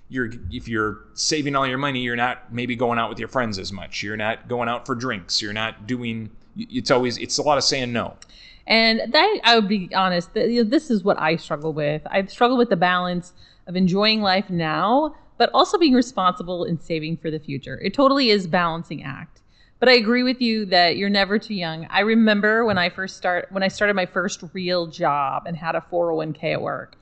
you're 0.09 0.31
if 0.51 0.69
you're 0.69 1.01
saving 1.15 1.57
all 1.57 1.67
your 1.67 1.79
money, 1.79 2.01
you're 2.01 2.17
not 2.17 2.53
maybe 2.53 2.77
going 2.77 2.99
out 2.99 3.09
with 3.09 3.19
your 3.19 3.29
friends 3.29 3.59
as 3.59 3.73
much. 3.73 4.03
You're 4.03 4.17
not 4.17 4.49
going 4.49 4.69
out 4.69 4.87
for 4.87 4.95
drinks. 4.95 5.43
You're 5.43 5.53
not 5.53 5.87
doing 5.87 6.31
it's 6.57 6.91
always 6.91 7.19
it's 7.19 7.39
a 7.39 7.43
lot 7.43 7.59
of 7.59 7.65
saying 7.65 7.93
no. 7.93 8.17
And 8.67 9.13
that 9.13 9.41
I 9.45 9.55
would 9.55 9.69
be 9.69 9.89
honest, 9.95 10.35
this 10.35 10.91
is 10.91 11.05
what 11.05 11.21
I 11.21 11.37
struggle 11.37 11.73
with. 11.73 12.03
I 12.11 12.25
struggle 12.27 12.57
with 12.57 12.69
the 12.69 12.77
balance 12.77 13.33
of 13.67 13.77
enjoying 13.77 14.23
life 14.23 14.51
now, 14.51 15.15
but 15.39 15.51
also 15.55 15.79
being 15.79 15.93
responsible 15.93 16.65
and 16.65 16.81
saving 16.83 17.19
for 17.19 17.31
the 17.31 17.39
future. 17.39 17.79
It 17.81 17.95
totally 17.95 18.31
is 18.31 18.47
balancing 18.47 19.05
act. 19.05 19.36
But 19.79 19.91
I 19.91 19.93
agree 19.93 20.23
with 20.23 20.41
you 20.41 20.65
that 20.67 20.97
you're 20.97 21.11
never 21.11 21.39
too 21.39 21.55
young. 21.55 21.87
I 21.91 22.01
remember 22.01 22.65
when 22.65 22.79
I 22.79 22.89
first 22.89 23.17
start 23.17 23.49
when 23.51 23.63
I 23.63 23.69
started 23.69 23.95
my 23.95 24.07
first 24.07 24.43
real 24.53 24.87
job 24.87 25.45
and 25.47 25.57
had 25.57 25.75
a 25.75 25.85
401k 25.93 26.55
at 26.55 26.63
work. 26.63 26.97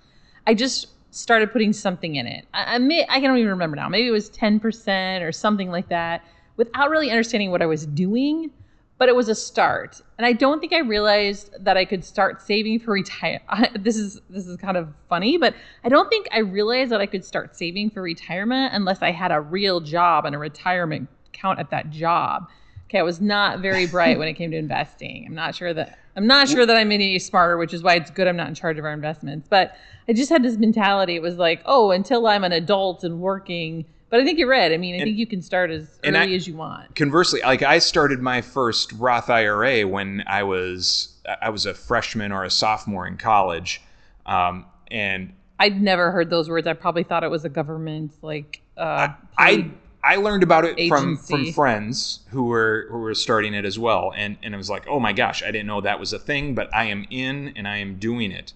I 0.46 0.54
just 0.54 0.88
started 1.10 1.52
putting 1.52 1.72
something 1.72 2.16
in 2.16 2.26
it. 2.26 2.46
I, 2.52 2.74
I 2.74 2.78
may 2.78 3.04
I 3.08 3.20
can't 3.20 3.36
even 3.38 3.50
remember 3.50 3.76
now. 3.76 3.88
Maybe 3.88 4.08
it 4.08 4.12
was 4.12 4.28
10% 4.30 5.22
or 5.22 5.30
something 5.30 5.70
like 5.70 5.88
that 5.88 6.24
without 6.56 6.90
really 6.90 7.10
understanding 7.10 7.50
what 7.50 7.62
I 7.62 7.66
was 7.66 7.86
doing 7.86 8.50
but 8.98 9.08
it 9.08 9.16
was 9.16 9.28
a 9.28 9.34
start 9.34 10.00
and 10.18 10.26
i 10.26 10.32
don't 10.32 10.60
think 10.60 10.72
i 10.72 10.78
realized 10.78 11.50
that 11.60 11.76
i 11.76 11.84
could 11.84 12.04
start 12.04 12.40
saving 12.40 12.78
for 12.78 12.92
retire 12.92 13.40
this 13.80 13.96
is 13.96 14.20
this 14.30 14.46
is 14.46 14.56
kind 14.56 14.76
of 14.76 14.88
funny 15.08 15.36
but 15.36 15.54
i 15.84 15.88
don't 15.88 16.08
think 16.08 16.26
i 16.32 16.38
realized 16.38 16.90
that 16.90 17.00
i 17.00 17.06
could 17.06 17.24
start 17.24 17.56
saving 17.56 17.90
for 17.90 18.02
retirement 18.02 18.72
unless 18.72 19.02
i 19.02 19.10
had 19.10 19.32
a 19.32 19.40
real 19.40 19.80
job 19.80 20.24
and 20.24 20.34
a 20.34 20.38
retirement 20.38 21.08
account 21.26 21.58
at 21.58 21.70
that 21.70 21.90
job 21.90 22.48
okay 22.88 22.98
i 22.98 23.02
was 23.02 23.20
not 23.20 23.60
very 23.60 23.86
bright 23.96 24.18
when 24.18 24.28
it 24.28 24.34
came 24.34 24.50
to 24.50 24.56
investing. 24.56 25.24
I'm 25.26 25.34
not 25.34 25.54
sure 25.54 25.72
that 25.74 25.98
i'm 26.16 26.26
not 26.26 26.48
sure 26.48 26.64
that 26.66 26.76
i'm 26.76 26.92
any 26.92 27.18
smarter 27.18 27.56
which 27.58 27.74
is 27.74 27.82
why 27.82 27.94
it's 27.94 28.10
good 28.10 28.26
i'm 28.28 28.36
not 28.36 28.48
in 28.48 28.54
charge 28.54 28.78
of 28.78 28.84
our 28.84 28.92
investments. 28.92 29.48
But 29.48 29.76
i 30.08 30.12
just 30.12 30.28
had 30.30 30.42
this 30.42 30.56
mentality. 30.58 31.14
It 31.16 31.22
was 31.22 31.36
like 31.36 31.62
oh 31.64 31.90
until 31.90 32.26
i'm 32.26 32.44
an 32.44 32.52
adult 32.52 33.04
and 33.04 33.20
working. 33.20 33.84
But 34.10 34.20
i 34.20 34.24
think 34.24 34.38
you're 34.38 34.48
right. 34.48 34.70
I 34.72 34.76
mean 34.76 34.94
i 34.94 34.98
And- 34.98 35.06
think 35.06 35.16
you 35.18 35.26
can 35.26 35.42
start 35.42 35.70
as 35.70 35.98
early 36.04 36.16
I- 36.16 36.26
as 36.28 36.46
you 36.46 36.54
want. 36.56 36.94
Conversely, 36.94 37.40
like 37.42 37.62
I 37.62 37.78
started 37.78 38.20
my 38.20 38.40
first 38.42 38.92
Roth 38.92 39.28
IRA 39.30 39.82
when 39.86 40.22
I 40.26 40.42
was 40.44 41.10
I 41.42 41.50
was 41.50 41.66
a 41.66 41.74
freshman 41.74 42.32
or 42.32 42.44
a 42.44 42.50
sophomore 42.50 43.06
in 43.06 43.16
college, 43.16 43.80
um, 44.26 44.66
and 44.90 45.32
I'd 45.58 45.80
never 45.80 46.10
heard 46.10 46.28
those 46.28 46.50
words. 46.50 46.66
I 46.66 46.74
probably 46.74 47.02
thought 47.02 47.24
it 47.24 47.30
was 47.30 47.44
a 47.46 47.48
government 47.48 48.12
like 48.22 48.60
uh 48.76 49.08
I 49.38 49.50
I 49.50 49.70
learned 50.16 50.42
about 50.42 50.64
it 50.64 50.88
from 50.88 51.16
from 51.16 51.52
friends 51.52 52.20
who 52.28 52.44
were 52.44 52.86
who 52.90 52.98
were 52.98 53.14
starting 53.14 53.54
it 53.54 53.64
as 53.64 53.78
well, 53.78 54.12
and 54.14 54.36
and 54.42 54.54
it 54.54 54.56
was 54.56 54.68
like, 54.68 54.86
oh 54.86 55.00
my 55.00 55.12
gosh, 55.12 55.42
I 55.42 55.46
didn't 55.46 55.66
know 55.66 55.80
that 55.80 55.98
was 55.98 56.12
a 56.12 56.18
thing, 56.18 56.54
but 56.54 56.72
I 56.74 56.84
am 56.84 57.06
in 57.10 57.54
and 57.56 57.66
I 57.66 57.78
am 57.78 57.96
doing 57.96 58.30
it. 58.30 58.52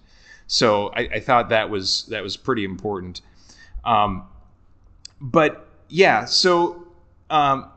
So 0.47 0.87
I, 0.89 1.01
I 1.15 1.19
thought 1.19 1.49
that 1.49 1.69
was 1.69 2.05
that 2.09 2.23
was 2.23 2.37
pretty 2.37 2.63
important. 2.63 3.21
Um, 3.83 4.27
but 5.19 5.67
yeah, 5.89 6.25
so 6.25 6.87
um, 7.29 7.69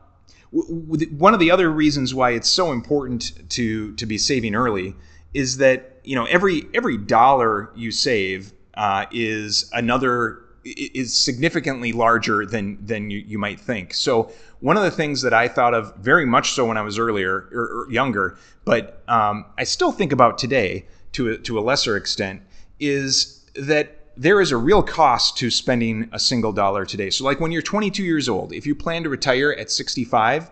w- 0.53 0.81
w- 0.85 1.15
one 1.15 1.33
of 1.33 1.39
the 1.39 1.51
other 1.51 1.71
reasons 1.71 2.13
why 2.13 2.31
it's 2.31 2.49
so 2.49 2.71
important 2.71 3.49
to 3.51 3.95
to 3.95 4.05
be 4.05 4.17
saving 4.17 4.55
early 4.55 4.95
is 5.33 5.57
that 5.57 5.99
you 6.03 6.15
know 6.15 6.25
every 6.25 6.67
every 6.73 6.97
dollar 6.97 7.71
you 7.75 7.91
save 7.91 8.53
uh, 8.75 9.05
is 9.11 9.69
another 9.73 10.42
is 10.65 11.13
significantly 11.13 11.91
larger 11.91 12.45
than 12.45 12.83
than 12.85 13.09
you, 13.09 13.19
you 13.19 13.37
might 13.37 13.59
think. 13.59 13.93
So 13.93 14.31
one 14.59 14.77
of 14.77 14.83
the 14.83 14.91
things 14.91 15.21
that 15.21 15.33
I 15.33 15.47
thought 15.47 15.73
of 15.73 15.95
very 15.97 16.25
much 16.25 16.51
so 16.51 16.65
when 16.65 16.77
I 16.77 16.81
was 16.81 16.97
earlier 16.97 17.49
or, 17.51 17.85
or 17.85 17.91
younger, 17.91 18.37
but 18.65 19.03
um, 19.07 19.45
I 19.57 19.65
still 19.65 19.91
think 19.91 20.11
about 20.11 20.37
today 20.37 20.85
to 21.13 21.31
a, 21.31 21.37
to 21.39 21.59
a 21.59 21.61
lesser 21.61 21.97
extent, 21.97 22.41
is 22.79 23.45
that 23.55 23.99
there 24.15 24.39
is 24.39 24.51
a 24.51 24.57
real 24.57 24.83
cost 24.83 25.37
to 25.37 25.49
spending 25.49 26.07
a 26.11 26.19
single 26.19 26.51
dollar 26.51 26.85
today. 26.85 27.09
So 27.09 27.23
like 27.23 27.39
when 27.39 27.51
you're 27.51 27.61
22 27.61 28.03
years 28.03 28.29
old, 28.29 28.53
if 28.53 28.65
you 28.65 28.75
plan 28.75 29.03
to 29.03 29.09
retire 29.09 29.53
at 29.53 29.71
65, 29.71 30.49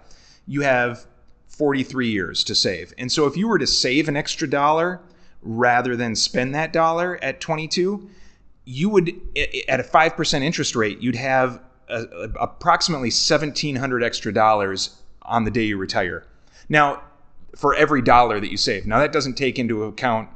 you 0.48 0.62
have 0.62 1.06
43 1.48 2.10
years 2.10 2.44
to 2.46 2.56
save. 2.56 2.94
And 2.98 3.12
so 3.12 3.28
if 3.28 3.38
you 3.38 3.48
were 3.48 3.60
to 3.60 3.68
save 3.68 4.08
an 4.08 4.18
extra 4.18 4.50
dollar 4.50 5.02
rather 5.42 5.96
than 5.96 6.16
spend 6.16 6.56
that 6.56 6.74
dollar 6.74 7.20
at 7.24 7.40
22, 7.40 8.10
you 8.66 8.90
would 8.90 9.10
at 9.68 9.80
a 9.80 9.84
5% 9.84 10.42
interest 10.42 10.76
rate, 10.76 11.00
you'd 11.00 11.16
have 11.16 11.62
a, 11.90 12.04
a, 12.04 12.30
approximately 12.40 13.08
1700 13.08 14.04
extra 14.04 14.34
dollars 14.34 14.98
on 15.24 15.44
the 15.44 15.52
day 15.52 15.64
you 15.64 15.78
retire. 15.78 16.26
Now, 16.70 17.02
for 17.56 17.76
every 17.76 18.02
dollar 18.02 18.40
that 18.40 18.50
you 18.50 18.58
save. 18.58 18.86
Now 18.86 19.00
that 19.00 19.12
doesn't 19.12 19.34
take 19.36 19.60
into 19.60 19.84
account 19.84 20.30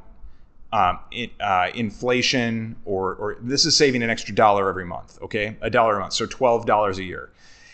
um, 0.72 0.98
in, 1.10 1.30
uh, 1.40 1.70
inflation 1.74 2.76
or, 2.84 3.14
or 3.14 3.36
this 3.40 3.64
is 3.64 3.76
saving 3.76 4.02
an 4.02 4.10
extra 4.10 4.34
dollar 4.34 4.68
every 4.68 4.84
month. 4.84 5.18
Okay, 5.22 5.56
a 5.60 5.70
dollar 5.70 5.96
a 5.96 6.00
month, 6.00 6.12
so 6.12 6.26
twelve 6.26 6.66
dollars 6.66 6.98
a 6.98 7.04
year. 7.04 7.30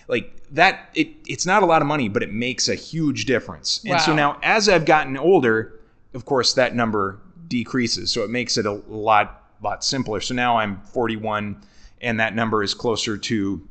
Like 0.08 0.34
that, 0.52 0.90
it, 0.94 1.08
it's 1.26 1.46
not 1.46 1.62
a 1.62 1.66
lot 1.66 1.80
of 1.80 1.88
money, 1.88 2.08
but 2.08 2.22
it 2.22 2.32
makes 2.32 2.68
a 2.68 2.74
huge 2.74 3.24
difference. 3.24 3.82
And 3.86 4.00
so 4.00 4.14
now, 4.14 4.38
as 4.42 4.68
I've 4.68 4.84
gotten 4.84 5.16
older, 5.16 5.80
of 6.12 6.24
course, 6.24 6.54
that 6.54 6.74
number 6.74 7.18
decreases. 7.48 8.10
So 8.10 8.22
it 8.22 8.30
makes 8.30 8.58
it 8.58 8.66
a 8.66 8.72
lot, 8.72 9.41
lot 9.62 9.84
simpler. 9.84 10.20
So 10.20 10.34
now 10.34 10.58
I'm 10.58 10.80
41, 10.82 11.62
and 12.00 12.20
that 12.20 12.34
number 12.34 12.62
is 12.62 12.74
closer 12.74 13.16
to 13.16 13.68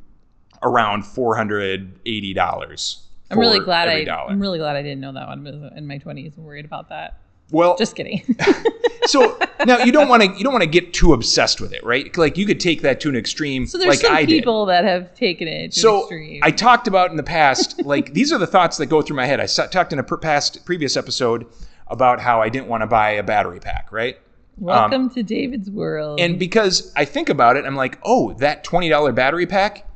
around 0.63 1.03
$480. 1.03 2.97
I'm 3.31 3.39
really 3.39 3.59
glad 3.59 3.87
I. 3.87 4.03
dollar. 4.03 4.31
I'm 4.31 4.39
really 4.39 4.59
glad 4.59 4.75
I 4.75 4.81
didn't 4.81 4.99
know 4.99 5.13
that 5.13 5.27
one. 5.27 5.43
Was 5.43 5.71
in 5.75 5.87
my 5.87 5.97
20s. 5.97 6.37
I'm 6.37 6.43
worried 6.43 6.65
about 6.65 6.89
that. 6.89 7.19
well, 7.49 7.77
Just 7.77 7.95
kidding. 7.95 8.23
so 9.05 9.39
now 9.65 9.79
you 9.79 9.91
don't 9.91 10.07
want 10.09 10.21
to 10.23 10.29
you 10.37 10.43
don't 10.43 10.53
want 10.53 10.63
to 10.63 10.69
get 10.69 10.93
too 10.93 11.13
obsessed 11.13 11.61
with 11.61 11.73
it, 11.73 11.83
right? 11.83 12.15
Like 12.17 12.37
you 12.37 12.45
could 12.45 12.59
take 12.59 12.81
that 12.81 12.99
to 13.01 13.09
an 13.09 13.15
extreme, 13.15 13.65
so 13.67 13.77
there's 13.77 13.89
like 13.89 13.99
some 13.99 14.13
I 14.13 14.25
did. 14.25 14.39
people 14.39 14.65
that 14.67 14.83
have 14.83 15.13
taken 15.15 15.47
it 15.47 15.71
to 15.73 15.79
So 15.79 15.99
extreme. 16.01 16.41
I 16.43 16.51
talked 16.51 16.87
about 16.87 17.11
in 17.11 17.17
the 17.17 17.23
past, 17.23 17.83
like 17.85 18.13
these 18.13 18.31
are 18.33 18.37
the 18.37 18.47
thoughts 18.47 18.77
that 18.77 18.87
go 18.87 19.01
through 19.01 19.15
my 19.15 19.25
head. 19.25 19.39
I 19.39 19.45
talked 19.45 19.93
in 19.93 19.99
a 19.99 20.03
past 20.03 20.65
previous 20.65 20.97
episode 20.97 21.47
about 21.87 22.19
how 22.19 22.41
I 22.41 22.49
didn't 22.49 22.67
want 22.67 22.81
to 22.81 22.87
buy 22.87 23.11
a 23.11 23.23
battery 23.23 23.59
pack, 23.59 23.91
right? 23.91 24.17
Um, 24.57 24.65
Welcome 24.65 25.09
to 25.11 25.23
David's 25.23 25.71
world. 25.71 26.19
And 26.19 26.37
because 26.37 26.93
I 26.95 27.05
think 27.05 27.29
about 27.29 27.57
it, 27.57 27.65
I'm 27.65 27.75
like, 27.75 27.97
oh, 28.03 28.33
that 28.33 28.63
twenty 28.63 28.89
dollar 28.89 29.11
battery 29.11 29.47
pack. 29.47 29.87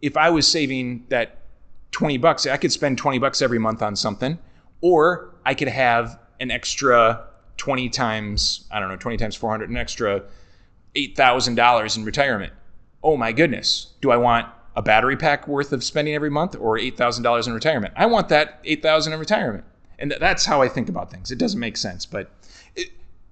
If 0.00 0.16
I 0.16 0.30
was 0.30 0.46
saving 0.46 1.04
that 1.08 1.38
twenty 1.90 2.16
bucks, 2.16 2.46
I 2.46 2.56
could 2.56 2.72
spend 2.72 2.98
twenty 2.98 3.18
bucks 3.18 3.42
every 3.42 3.58
month 3.58 3.82
on 3.82 3.96
something, 3.96 4.38
or 4.80 5.34
I 5.44 5.54
could 5.54 5.68
have 5.68 6.18
an 6.38 6.50
extra 6.50 7.26
twenty 7.56 7.90
times 7.90 8.64
I 8.70 8.80
don't 8.80 8.88
know, 8.88 8.96
twenty 8.96 9.18
times 9.18 9.36
four 9.36 9.50
hundred, 9.50 9.68
an 9.70 9.76
extra 9.76 10.22
eight 10.94 11.16
thousand 11.16 11.56
dollars 11.56 11.96
in 11.96 12.04
retirement. 12.04 12.52
Oh 13.02 13.16
my 13.16 13.32
goodness, 13.32 13.88
do 14.00 14.10
I 14.10 14.16
want 14.16 14.46
a 14.76 14.82
battery 14.82 15.16
pack 15.16 15.46
worth 15.48 15.72
of 15.72 15.84
spending 15.84 16.14
every 16.14 16.30
month, 16.30 16.56
or 16.58 16.78
eight 16.78 16.96
thousand 16.96 17.24
dollars 17.24 17.46
in 17.46 17.52
retirement? 17.52 17.92
I 17.96 18.06
want 18.06 18.30
that 18.30 18.60
eight 18.64 18.82
thousand 18.82 19.12
in 19.12 19.18
retirement, 19.18 19.64
and 19.98 20.10
th- 20.10 20.20
that's 20.20 20.46
how 20.46 20.62
I 20.62 20.68
think 20.68 20.88
about 20.88 21.10
things. 21.10 21.30
It 21.30 21.38
doesn't 21.38 21.60
make 21.60 21.76
sense, 21.76 22.06
but. 22.06 22.30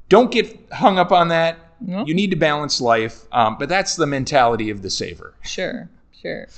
Don't 0.08 0.30
get 0.30 0.72
hung 0.72 0.98
up 0.98 1.12
on 1.12 1.28
that. 1.28 1.58
No. 1.80 2.04
You 2.04 2.14
need 2.14 2.30
to 2.30 2.36
balance 2.36 2.80
life, 2.80 3.24
um, 3.30 3.56
but 3.58 3.68
that's 3.68 3.96
the 3.96 4.06
mentality 4.06 4.70
of 4.70 4.82
the 4.82 4.90
saver. 4.90 5.34
sure, 5.44 5.88
sure. 6.20 6.48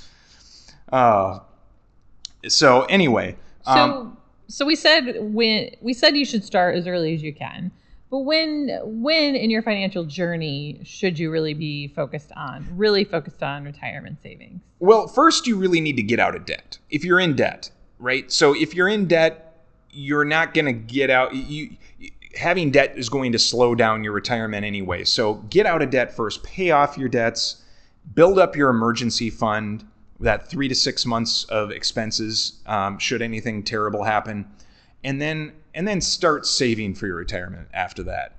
Uh, 0.91 1.41
so 2.49 2.85
anyway, 2.85 3.37
So, 3.67 3.71
um, 3.73 4.17
so 4.49 4.65
we 4.65 4.75
said 4.75 5.17
when 5.21 5.71
we 5.81 5.93
said 5.93 6.17
you 6.17 6.25
should 6.25 6.43
start 6.43 6.75
as 6.75 6.87
early 6.87 7.15
as 7.15 7.23
you 7.23 7.35
can. 7.35 7.71
But 8.11 8.21
when 8.21 8.81
when 8.83 9.37
in 9.37 9.51
your 9.51 9.63
financial 9.63 10.05
journey 10.05 10.81
should 10.83 11.19
you 11.19 11.31
really 11.31 11.55
be 11.55 11.89
focused 11.89 12.33
on 12.35 12.67
really 12.73 13.05
focused 13.05 13.43
on 13.43 13.65
retirement 13.65 14.19
savings? 14.23 14.61
well, 14.81 15.07
first 15.07 15.47
you 15.47 15.57
really 15.57 15.81
need 15.81 15.97
to 15.97 16.03
get 16.03 16.19
out 16.19 16.35
of 16.35 16.47
debt. 16.47 16.79
If 16.89 17.05
you're 17.05 17.21
in 17.21 17.37
debt, 17.37 17.71
right? 17.99 18.33
So 18.33 18.55
if 18.55 18.75
you're 18.75 18.89
in 18.89 19.07
debt, 19.07 19.65
you're 19.93 20.25
not 20.25 20.55
going 20.55 20.65
to 20.65 20.73
get 20.73 21.11
out. 21.11 21.35
You 21.35 21.77
having 22.37 22.71
debt 22.71 22.97
is 22.97 23.09
going 23.09 23.33
to 23.33 23.39
slow 23.39 23.75
down 23.75 24.05
your 24.05 24.13
retirement 24.13 24.65
anyway. 24.65 25.05
So 25.05 25.35
get 25.51 25.67
out 25.67 25.83
of 25.83 25.91
debt 25.91 26.15
first. 26.15 26.43
Pay 26.43 26.71
off 26.71 26.97
your 26.97 27.09
debts. 27.09 27.63
Build 28.15 28.39
up 28.39 28.57
your 28.57 28.71
emergency 28.71 29.31
fund. 29.31 29.85
That 30.21 30.51
three 30.51 30.69
to 30.69 30.75
six 30.75 31.07
months 31.07 31.45
of 31.45 31.71
expenses 31.71 32.61
um, 32.67 32.99
should 32.99 33.23
anything 33.23 33.63
terrible 33.63 34.05
happen, 34.05 34.47
and 35.03 35.21
then 35.21 35.53
and 35.75 35.89
then 35.89 36.03
start 36.03 36.47
saving 36.47 36.95
for 36.95 37.07
your 37.07 37.17
retirement 37.17 37.69
after 37.73 38.03
that. 38.03 38.35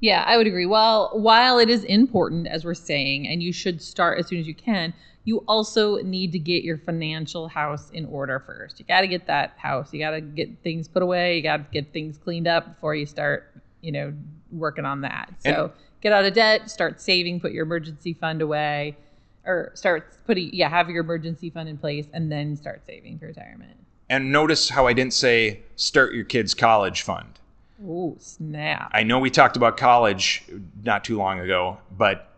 Yeah, 0.00 0.22
I 0.26 0.36
would 0.36 0.46
agree. 0.46 0.66
While 0.66 1.10
while 1.14 1.58
it 1.58 1.70
is 1.70 1.84
important, 1.84 2.46
as 2.46 2.64
we're 2.64 2.74
saying, 2.74 3.26
and 3.26 3.42
you 3.42 3.54
should 3.54 3.80
start 3.80 4.18
as 4.18 4.26
soon 4.26 4.38
as 4.38 4.46
you 4.46 4.54
can, 4.54 4.92
you 5.24 5.38
also 5.46 5.96
need 5.98 6.32
to 6.32 6.38
get 6.38 6.64
your 6.64 6.78
financial 6.78 7.48
house 7.48 7.90
in 7.90 8.06
order 8.06 8.40
first. 8.40 8.78
You 8.80 8.86
got 8.86 9.02
to 9.02 9.06
get 9.06 9.26
that 9.26 9.54
house. 9.56 9.92
You 9.92 10.00
got 10.00 10.10
to 10.10 10.20
get 10.20 10.62
things 10.62 10.88
put 10.88 11.02
away. 11.02 11.36
You 11.36 11.42
got 11.42 11.58
to 11.58 11.64
get 11.72 11.92
things 11.92 12.18
cleaned 12.18 12.48
up 12.48 12.74
before 12.74 12.94
you 12.94 13.06
start, 13.06 13.52
you 13.80 13.92
know, 13.92 14.12
working 14.50 14.84
on 14.84 15.02
that. 15.02 15.32
So 15.38 15.64
And- 15.66 15.72
get 16.00 16.12
out 16.12 16.24
of 16.24 16.34
debt, 16.34 16.70
start 16.70 17.00
saving, 17.00 17.40
put 17.40 17.52
your 17.52 17.64
emergency 17.64 18.14
fund 18.14 18.42
away, 18.42 18.96
or 19.44 19.70
start 19.74 20.16
putting 20.26 20.50
yeah, 20.52 20.68
have 20.68 20.90
your 20.90 21.02
emergency 21.02 21.50
fund 21.50 21.68
in 21.68 21.78
place, 21.78 22.06
and 22.12 22.30
then 22.30 22.56
start 22.56 22.82
saving 22.86 23.18
for 23.18 23.26
retirement. 23.26 23.76
And 24.10 24.30
notice 24.32 24.68
how 24.68 24.86
I 24.86 24.92
didn't 24.92 25.14
say 25.14 25.60
start 25.76 26.14
your 26.14 26.24
kids' 26.24 26.54
college 26.54 27.02
fund. 27.02 27.38
Oh 27.84 28.16
snap! 28.18 28.90
I 28.92 29.02
know 29.04 29.18
we 29.18 29.30
talked 29.30 29.56
about 29.56 29.76
college 29.76 30.44
not 30.84 31.02
too 31.04 31.16
long 31.16 31.40
ago, 31.40 31.78
but 31.96 32.31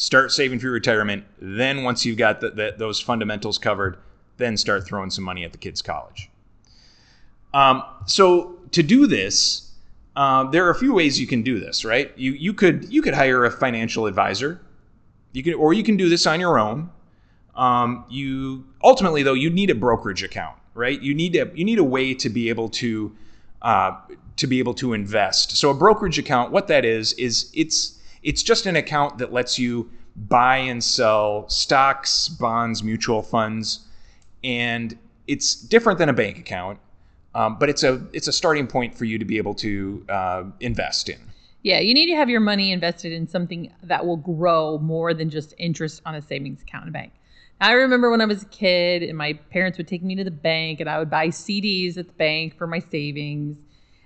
start 0.00 0.32
saving 0.32 0.58
for 0.58 0.66
your 0.66 0.72
retirement. 0.72 1.24
Then, 1.38 1.82
once 1.82 2.06
you've 2.06 2.16
got 2.16 2.40
the, 2.40 2.50
the, 2.50 2.74
those 2.78 2.98
fundamentals 2.98 3.58
covered, 3.58 3.98
then 4.38 4.56
start 4.56 4.86
throwing 4.86 5.10
some 5.10 5.24
money 5.24 5.44
at 5.44 5.52
the 5.52 5.58
kids' 5.58 5.82
college. 5.82 6.30
Um, 7.52 7.82
so, 8.06 8.58
to 8.70 8.82
do 8.82 9.06
this, 9.06 9.70
um, 10.16 10.50
there 10.52 10.66
are 10.66 10.70
a 10.70 10.74
few 10.74 10.94
ways 10.94 11.20
you 11.20 11.26
can 11.26 11.42
do 11.42 11.60
this. 11.60 11.84
Right? 11.84 12.12
You 12.16 12.32
you 12.32 12.54
could 12.54 12.90
you 12.90 13.02
could 13.02 13.14
hire 13.14 13.44
a 13.44 13.50
financial 13.50 14.06
advisor. 14.06 14.60
You 15.32 15.42
can, 15.42 15.54
or 15.54 15.74
you 15.74 15.84
can 15.84 15.96
do 15.96 16.08
this 16.08 16.26
on 16.26 16.40
your 16.40 16.58
own. 16.58 16.90
Um, 17.54 18.06
you 18.08 18.64
ultimately 18.82 19.22
though 19.22 19.34
you 19.34 19.50
need 19.50 19.68
a 19.68 19.74
brokerage 19.74 20.22
account, 20.22 20.56
right? 20.72 21.00
You 21.00 21.14
need 21.14 21.36
a 21.36 21.50
you 21.54 21.64
need 21.64 21.78
a 21.78 21.84
way 21.84 22.14
to 22.14 22.30
be 22.30 22.48
able 22.48 22.70
to 22.70 23.14
uh, 23.60 23.98
to 24.36 24.46
be 24.46 24.60
able 24.60 24.74
to 24.74 24.94
invest. 24.94 25.58
So 25.58 25.68
a 25.68 25.74
brokerage 25.74 26.18
account, 26.18 26.52
what 26.52 26.68
that 26.68 26.86
is, 26.86 27.12
is 27.14 27.50
it's 27.54 27.99
it's 28.22 28.42
just 28.42 28.66
an 28.66 28.76
account 28.76 29.18
that 29.18 29.32
lets 29.32 29.58
you 29.58 29.90
buy 30.16 30.56
and 30.56 30.82
sell 30.82 31.48
stocks, 31.48 32.28
bonds, 32.28 32.82
mutual 32.82 33.22
funds, 33.22 33.86
and 34.44 34.98
it's 35.26 35.54
different 35.54 35.98
than 35.98 36.08
a 36.08 36.12
bank 36.12 36.38
account, 36.38 36.78
um, 37.34 37.58
but 37.58 37.68
it's 37.68 37.82
a 37.82 38.04
it's 38.12 38.28
a 38.28 38.32
starting 38.32 38.66
point 38.66 38.94
for 38.94 39.04
you 39.04 39.18
to 39.18 39.24
be 39.24 39.36
able 39.36 39.54
to 39.54 40.04
uh, 40.08 40.44
invest 40.60 41.08
in. 41.08 41.18
Yeah, 41.62 41.78
you 41.78 41.92
need 41.92 42.06
to 42.06 42.16
have 42.16 42.30
your 42.30 42.40
money 42.40 42.72
invested 42.72 43.12
in 43.12 43.28
something 43.28 43.72
that 43.82 44.06
will 44.06 44.16
grow 44.16 44.78
more 44.78 45.12
than 45.12 45.28
just 45.28 45.54
interest 45.58 46.00
on 46.06 46.14
a 46.14 46.22
savings 46.22 46.62
account 46.62 46.84
in 46.84 46.88
a 46.88 46.92
bank. 46.92 47.12
I 47.60 47.72
remember 47.72 48.10
when 48.10 48.22
I 48.22 48.24
was 48.24 48.42
a 48.42 48.46
kid 48.46 49.02
and 49.02 49.18
my 49.18 49.34
parents 49.34 49.76
would 49.76 49.86
take 49.86 50.02
me 50.02 50.14
to 50.16 50.24
the 50.24 50.30
bank 50.30 50.80
and 50.80 50.88
I 50.88 50.98
would 50.98 51.10
buy 51.10 51.28
CDs 51.28 51.98
at 51.98 52.06
the 52.06 52.14
bank 52.14 52.56
for 52.56 52.66
my 52.66 52.78
savings. 52.78 53.58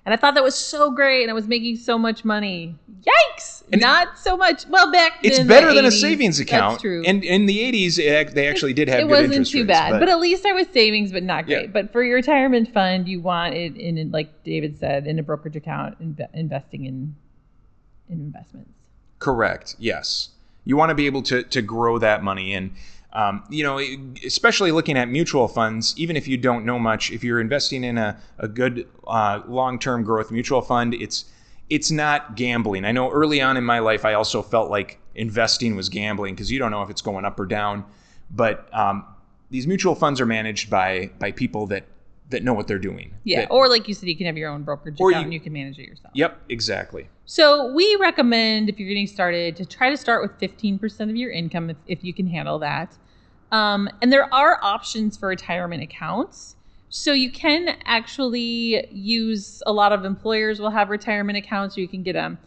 And 0.07 0.13
I 0.13 0.17
thought 0.17 0.35
that 0.35 0.45
was 0.45 0.55
so 0.55 0.91
great 0.91 1.23
and 1.23 1.31
I 1.31 1.35
was 1.35 1.49
making 1.49 1.77
so 1.77 1.97
much 1.97 2.25
money. 2.25 2.77
Yikes! 3.01 3.63
And 3.73 3.81
Not 3.81 4.19
so 4.19 4.37
much. 4.37 4.67
Well, 4.69 4.93
back 4.93 5.19
It's 5.23 5.41
better 5.41 5.73
than 5.73 5.87
a 5.87 5.91
savings 5.91 6.41
account. 6.41 6.75
That's 6.75 6.83
true. 6.83 7.03
And 7.07 7.25
in 7.25 7.47
the 7.47 7.59
80s, 7.59 8.35
they 8.35 8.47
actually 8.47 8.75
did 8.75 8.89
have 8.89 9.01
it 9.01 9.09
wasn't 9.09 9.47
too 9.47 9.61
rates, 9.61 9.69
bad, 9.69 9.99
but, 9.99 10.09
at 10.11 10.21
least 10.21 10.45
I 10.45 10.53
was 10.53 10.67
savings, 10.69 11.11
but 11.11 11.23
not 11.23 11.47
great. 11.47 11.63
Yeah. 11.63 11.67
But 11.69 11.91
for 11.91 12.03
your 12.03 12.17
retirement 12.17 12.73
fund, 12.73 13.09
you 13.09 13.21
want 13.21 13.55
it 13.55 13.77
in, 13.77 13.97
in, 13.97 14.11
like 14.11 14.45
David 14.45 14.79
said, 14.79 15.07
in 15.07 15.19
a 15.19 15.23
brokerage 15.23 15.57
account, 15.57 15.99
inve- 16.01 16.29
investing 16.35 16.85
in 16.85 17.17
in 18.11 18.21
investments. 18.21 18.71
Correct. 19.19 19.77
Yes. 19.79 20.29
You 20.67 20.77
want 20.77 20.91
to 20.91 20.95
be 20.95 21.07
able 21.07 21.23
to 21.23 21.43
to 21.43 21.63
grow 21.63 21.99
that 21.99 22.23
money 22.23 22.53
and 22.55 22.73
um, 23.15 23.45
you 23.49 23.63
know, 23.63 23.79
especially 24.25 24.73
looking 24.73 24.97
at 24.99 25.09
mutual 25.09 25.47
funds, 25.47 25.95
even 25.97 26.17
if 26.17 26.27
you 26.27 26.37
don't 26.37 26.65
know 26.65 26.79
much, 26.79 27.13
if 27.13 27.23
you're 27.23 27.41
investing 27.41 27.85
in 27.85 27.97
a, 27.97 28.19
a 28.39 28.49
good 28.49 28.89
uh, 29.07 29.41
long-term 29.47 30.03
growth 30.03 30.31
mutual 30.31 30.61
fund, 30.63 30.95
it's 30.95 31.27
it's 31.71 31.91
not 31.91 32.37
gambling. 32.37 32.85
I 32.85 32.93
know 32.93 33.11
early 33.11 33.41
on 33.41 33.57
in 33.57 33.65
my 33.65 33.79
life, 33.79 34.05
I 34.05 34.15
also 34.15 34.43
felt 34.43 34.71
like 34.71 34.99
investing 35.15 35.77
was 35.77 35.89
gambling 35.89 36.35
because 36.35 36.51
you 36.51 36.59
don't 36.59 36.71
know 36.71 36.83
if 36.83 36.91
it's 36.91 37.01
going 37.01 37.25
up 37.25 37.39
or 37.41 37.47
down. 37.47 37.85
But 38.31 38.69
um, 38.75 39.05
these 39.51 39.67
mutual 39.67 39.95
funds 39.95 40.21
are 40.21 40.27
managed 40.27 40.69
by 40.69 41.11
by 41.19 41.31
people 41.31 41.67
that 41.69 41.85
that 42.31 42.43
know 42.43 42.53
what 42.55 42.67
they're 42.67 42.79
doing. 42.79 43.15
Yeah. 43.23 43.43
That- 43.43 43.51
or 43.51 43.69
like 43.69 43.87
you 43.87 43.95
said, 43.95 44.09
you 44.09 44.17
can 44.17 44.27
have 44.27 44.37
your 44.37 44.51
own 44.51 44.63
brokerage 44.65 44.97
account 44.97 45.13
you- 45.15 45.21
and 45.23 45.33
you 45.33 45.41
can 45.41 45.53
manage 45.53 45.79
it 45.79 45.87
yourself. 45.87 46.11
yep, 46.15 46.41
exactly. 46.49 47.07
So 47.27 47.73
we 47.73 47.97
recommend 48.01 48.69
if 48.69 48.79
you're 48.81 48.89
getting 48.89 49.07
started 49.07 49.57
to 49.57 49.65
try 49.65 49.89
to 49.89 49.97
start 49.97 50.23
with 50.23 50.39
15% 50.41 51.11
of 51.11 51.17
your 51.17 51.31
income 51.31 51.71
if, 51.71 51.77
if 51.87 52.03
you 52.05 52.13
can 52.13 52.27
handle 52.27 52.59
that. 52.59 52.97
Um, 53.53 53.89
and 54.03 54.13
there 54.13 54.33
are 54.33 54.59
options 54.63 55.17
for 55.17 55.29
retirement 55.29 55.83
accounts. 55.83 56.57
So 56.89 57.13
you 57.13 57.31
can 57.31 57.77
actually 57.85 58.87
use 58.93 59.63
a 59.67 59.73
lot 59.73 59.93
of 59.93 60.05
employers 60.05 60.61
will 60.61 60.71
have 60.71 60.91
retirement 60.91 61.37
accounts 61.37 61.77
or 61.77 61.81
you 61.81 61.89
can 61.89 62.03
get 62.03 62.13
them. 62.13 62.39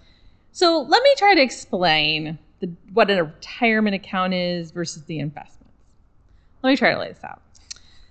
So 0.52 0.82
let 0.82 1.04
me 1.04 1.14
try 1.18 1.36
to 1.36 1.42
explain 1.42 2.40
the, 2.60 2.72
what 2.94 3.12
a 3.12 3.26
retirement 3.26 3.96
account 3.96 4.34
is 4.34 4.72
versus 4.72 5.04
the 5.04 5.20
investments. 5.20 5.74
Let 6.64 6.72
me 6.72 6.78
try 6.78 6.94
to 6.94 7.00
lay 7.00 7.10
this 7.10 7.24
out. 7.24 7.42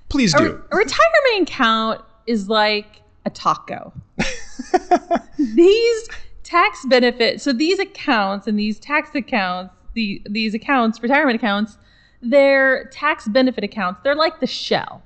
Please 0.08 0.34
A, 0.34 0.38
do. 0.38 0.62
a 0.70 0.76
retirement 0.76 1.42
account 1.42 2.02
is 2.26 2.48
like 2.48 3.02
a 3.24 3.30
taco. 3.30 3.92
these 5.38 6.08
tax 6.44 6.84
benefits, 6.86 7.42
so 7.42 7.52
these 7.52 7.78
accounts 7.78 8.46
and 8.46 8.58
these 8.58 8.78
tax 8.78 9.14
accounts, 9.14 9.74
the 9.94 10.22
these 10.26 10.54
accounts, 10.54 11.02
retirement 11.02 11.36
accounts, 11.36 11.78
they're 12.28 12.84
tax 12.86 13.26
benefit 13.28 13.64
accounts. 13.64 14.00
They're 14.02 14.14
like 14.14 14.40
the 14.40 14.46
shell. 14.46 15.02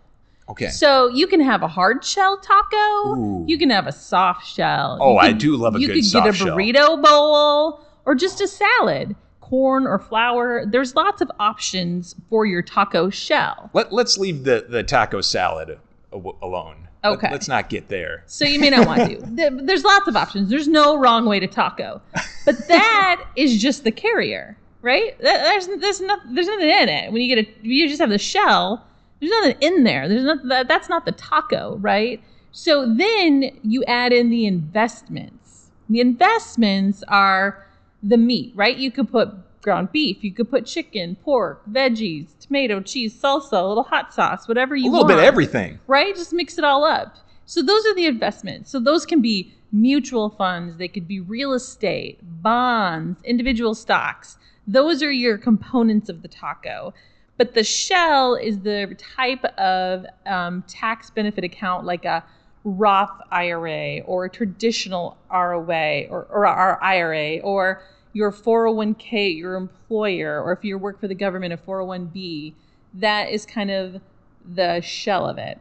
Okay. 0.49 0.69
So 0.69 1.09
you 1.09 1.27
can 1.29 1.41
have 1.41 1.63
a 1.63 1.69
hard 1.69 2.05
shell 2.05 2.37
taco. 2.39 2.77
Ooh. 3.17 3.45
You 3.47 3.57
can 3.57 3.71
have 3.71 3.87
a 3.87 3.93
soft 3.93 4.47
shell. 4.47 4.99
Oh, 5.01 5.13
You 5.13 5.19
I 5.19 5.33
do 5.33 5.57
love 5.57 5.77
a 5.77 5.81
you 5.81 5.87
good 5.87 5.95
could 5.97 6.05
soft 6.05 6.25
get 6.27 6.35
a 6.35 6.37
shell. 6.37 6.57
burrito 6.57 7.01
bowl 7.03 7.81
or 8.05 8.15
just 8.17 8.41
a 8.41 8.49
salad, 8.49 9.15
corn 9.41 9.87
or 9.87 9.99
flour. 10.01 10.67
There's 10.67 10.97
lots 10.97 11.21
of 11.23 11.31
options 11.39 12.17
for 12.29 12.47
your 12.47 12.63
taco 12.63 13.11
shell. 13.11 13.71
Let, 13.75 13.93
let's 13.93 14.19
leave 14.19 14.43
the, 14.43 14.67
the 14.69 14.83
taco 14.83 15.21
salad 15.21 15.79
alone. 16.13 16.89
Okay. 17.03 17.31
let's 17.31 17.49
not 17.49 17.71
get 17.71 17.89
there. 17.89 18.25
So 18.27 18.45
you 18.45 18.61
may 18.61 18.69
not 18.71 18.87
want 18.87 19.09
to. 19.09 19.23
There's 19.65 19.85
lots 19.85 20.07
of 20.09 20.17
options. 20.17 20.51
There's 20.51 20.69
no 20.69 20.99
wrong 20.99 21.25
way 21.27 21.41
to 21.41 21.47
taco, 21.47 22.03
but 22.45 22.69
that 22.69 23.25
is 23.37 23.61
just 23.63 23.85
the 23.85 23.91
carrier, 23.93 24.57
right? 24.83 25.17
There's 25.21 25.67
there's 25.67 26.01
not 26.01 26.21
there's 26.35 26.47
nothing 26.47 26.69
in 26.69 26.89
it. 26.89 27.13
When 27.13 27.23
you 27.23 27.35
get 27.35 27.47
a 27.47 27.51
you 27.63 27.89
just 27.89 28.01
have 28.01 28.11
the 28.11 28.19
shell. 28.19 28.87
There's 29.21 29.31
nothing 29.31 29.57
in 29.61 29.85
there. 29.85 30.09
There's 30.09 30.25
not 30.25 30.49
that, 30.49 30.69
that's 30.69 30.89
not 30.89 31.05
the 31.05 31.13
taco, 31.13 31.77
right? 31.77 32.23
So 32.53 32.87
then 32.93 33.51
you 33.63 33.85
add 33.85 34.13
in 34.13 34.31
the 34.31 34.47
investments. 34.47 35.71
The 35.91 36.01
investments 36.01 37.05
are 37.09 37.67
the 38.03 38.17
meat, 38.17 38.53
right? 38.57 38.77
You 38.77 38.91
could 38.91 39.11
put 39.11 39.29
ground 39.63 39.93
beef, 39.93 40.25
you 40.25 40.33
could 40.33 40.51
put 40.51 40.65
chicken, 40.65 41.17
pork, 41.17 41.63
veggies, 41.71 42.29
tomato, 42.41 42.81
cheese, 42.81 43.15
salsa, 43.21 43.53
a 43.53 43.67
little 43.67 43.83
hot 43.83 44.15
sauce, 44.15 44.49
whatever 44.49 44.75
you 44.75 44.85
want. 44.85 44.95
a 44.95 44.97
little 44.97 45.09
want 45.09 45.19
bit 45.19 45.19
of 45.19 45.25
everything. 45.25 45.79
right? 45.87 46.17
Just 46.17 46.33
mix 46.33 46.57
it 46.57 46.65
all 46.65 46.85
up. 46.85 47.17
So 47.45 47.63
those 47.63 47.85
are 47.87 47.95
the 47.95 48.07
investments. 48.07 48.71
So 48.71 48.81
those 48.81 49.05
can 49.05 49.21
be 49.21 49.53
mutual 49.73 50.31
funds, 50.31 50.79
they 50.79 50.89
could 50.89 51.07
be 51.07 51.21
real 51.21 51.53
estate, 51.53 52.19
bonds, 52.23 53.21
individual 53.23 53.75
stocks. 53.75 54.39
Those 54.73 55.03
are 55.03 55.11
your 55.11 55.37
components 55.37 56.09
of 56.09 56.23
the 56.23 56.29
taco. 56.29 56.95
But 57.37 57.55
the 57.55 57.65
shell 57.65 58.35
is 58.35 58.61
the 58.61 58.95
type 58.99 59.45
of 59.59 60.07
um, 60.27 60.63
tax 60.69 61.11
benefit 61.11 61.43
account 61.43 61.87
like 61.87 62.05
a 62.05 62.23
Roth 62.65 63.19
IRA 63.31 64.01
or 64.01 64.27
a 64.27 64.31
traditional 64.31 65.17
ROA 65.33 66.05
or, 66.11 66.27
or 66.31 66.47
IRA 66.47 67.39
or 67.39 67.83
your 68.13 68.31
401k, 68.31 69.37
your 69.37 69.55
employer, 69.55 70.43
or 70.43 70.53
if 70.53 70.65
you 70.65 70.77
work 70.79 71.01
for 71.01 71.09
the 71.09 71.15
government, 71.15 71.53
a 71.53 71.57
401b. 71.57 72.53
That 72.95 73.31
is 73.31 73.47
kind 73.47 73.71
of 73.71 74.01
the 74.45 74.81
shell 74.83 75.27
of 75.27 75.39
it. 75.39 75.59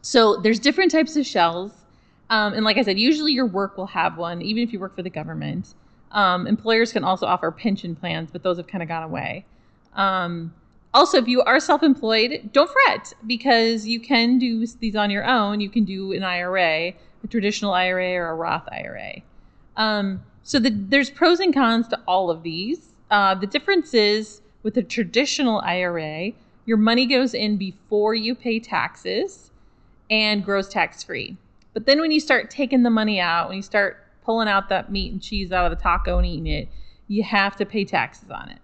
So 0.00 0.36
there's 0.36 0.58
different 0.58 0.90
types 0.90 1.14
of 1.16 1.26
shells. 1.26 1.72
Um, 2.30 2.54
and 2.54 2.64
like 2.64 2.78
I 2.78 2.82
said, 2.82 2.98
usually 2.98 3.32
your 3.32 3.46
work 3.46 3.76
will 3.76 3.86
have 3.86 4.16
one, 4.16 4.42
even 4.42 4.62
if 4.62 4.72
you 4.72 4.80
work 4.80 4.96
for 4.96 5.02
the 5.02 5.10
government. 5.10 5.74
Um, 6.12 6.46
employers 6.46 6.92
can 6.92 7.04
also 7.04 7.26
offer 7.26 7.50
pension 7.50 7.96
plans, 7.96 8.30
but 8.30 8.42
those 8.42 8.58
have 8.58 8.66
kind 8.66 8.82
of 8.82 8.88
gone 8.88 9.02
away. 9.02 9.44
Um, 9.94 10.54
also, 10.94 11.18
if 11.18 11.26
you 11.26 11.42
are 11.42 11.58
self 11.58 11.82
employed, 11.82 12.50
don't 12.52 12.70
fret 12.70 13.12
because 13.26 13.86
you 13.86 13.98
can 13.98 14.38
do 14.38 14.66
these 14.66 14.94
on 14.94 15.10
your 15.10 15.24
own. 15.24 15.60
You 15.60 15.70
can 15.70 15.84
do 15.84 16.12
an 16.12 16.22
IRA, 16.22 16.92
a 17.24 17.26
traditional 17.28 17.72
IRA, 17.72 18.14
or 18.14 18.28
a 18.28 18.34
Roth 18.34 18.68
IRA. 18.70 19.22
Um, 19.76 20.22
so 20.42 20.58
the, 20.58 20.70
there's 20.70 21.08
pros 21.08 21.40
and 21.40 21.54
cons 21.54 21.88
to 21.88 22.00
all 22.06 22.30
of 22.30 22.42
these. 22.42 22.94
Uh, 23.10 23.34
the 23.34 23.46
difference 23.46 23.94
is 23.94 24.42
with 24.62 24.76
a 24.76 24.82
traditional 24.82 25.60
IRA, 25.60 26.32
your 26.66 26.76
money 26.76 27.06
goes 27.06 27.34
in 27.34 27.56
before 27.56 28.14
you 28.14 28.34
pay 28.34 28.60
taxes 28.60 29.50
and 30.10 30.44
grows 30.44 30.68
tax 30.68 31.02
free. 31.02 31.36
But 31.74 31.86
then 31.86 32.00
when 32.00 32.10
you 32.10 32.20
start 32.20 32.50
taking 32.50 32.82
the 32.82 32.90
money 32.90 33.18
out, 33.18 33.48
when 33.48 33.56
you 33.56 33.62
start 33.62 34.01
pulling 34.24 34.48
out 34.48 34.68
that 34.68 34.90
meat 34.90 35.12
and 35.12 35.20
cheese 35.20 35.52
out 35.52 35.70
of 35.70 35.76
the 35.76 35.82
taco 35.82 36.18
and 36.18 36.26
eating 36.26 36.46
it, 36.46 36.68
you 37.08 37.22
have 37.22 37.56
to 37.56 37.66
pay 37.66 37.84
taxes 37.84 38.30
on 38.30 38.48
it. 38.48 38.58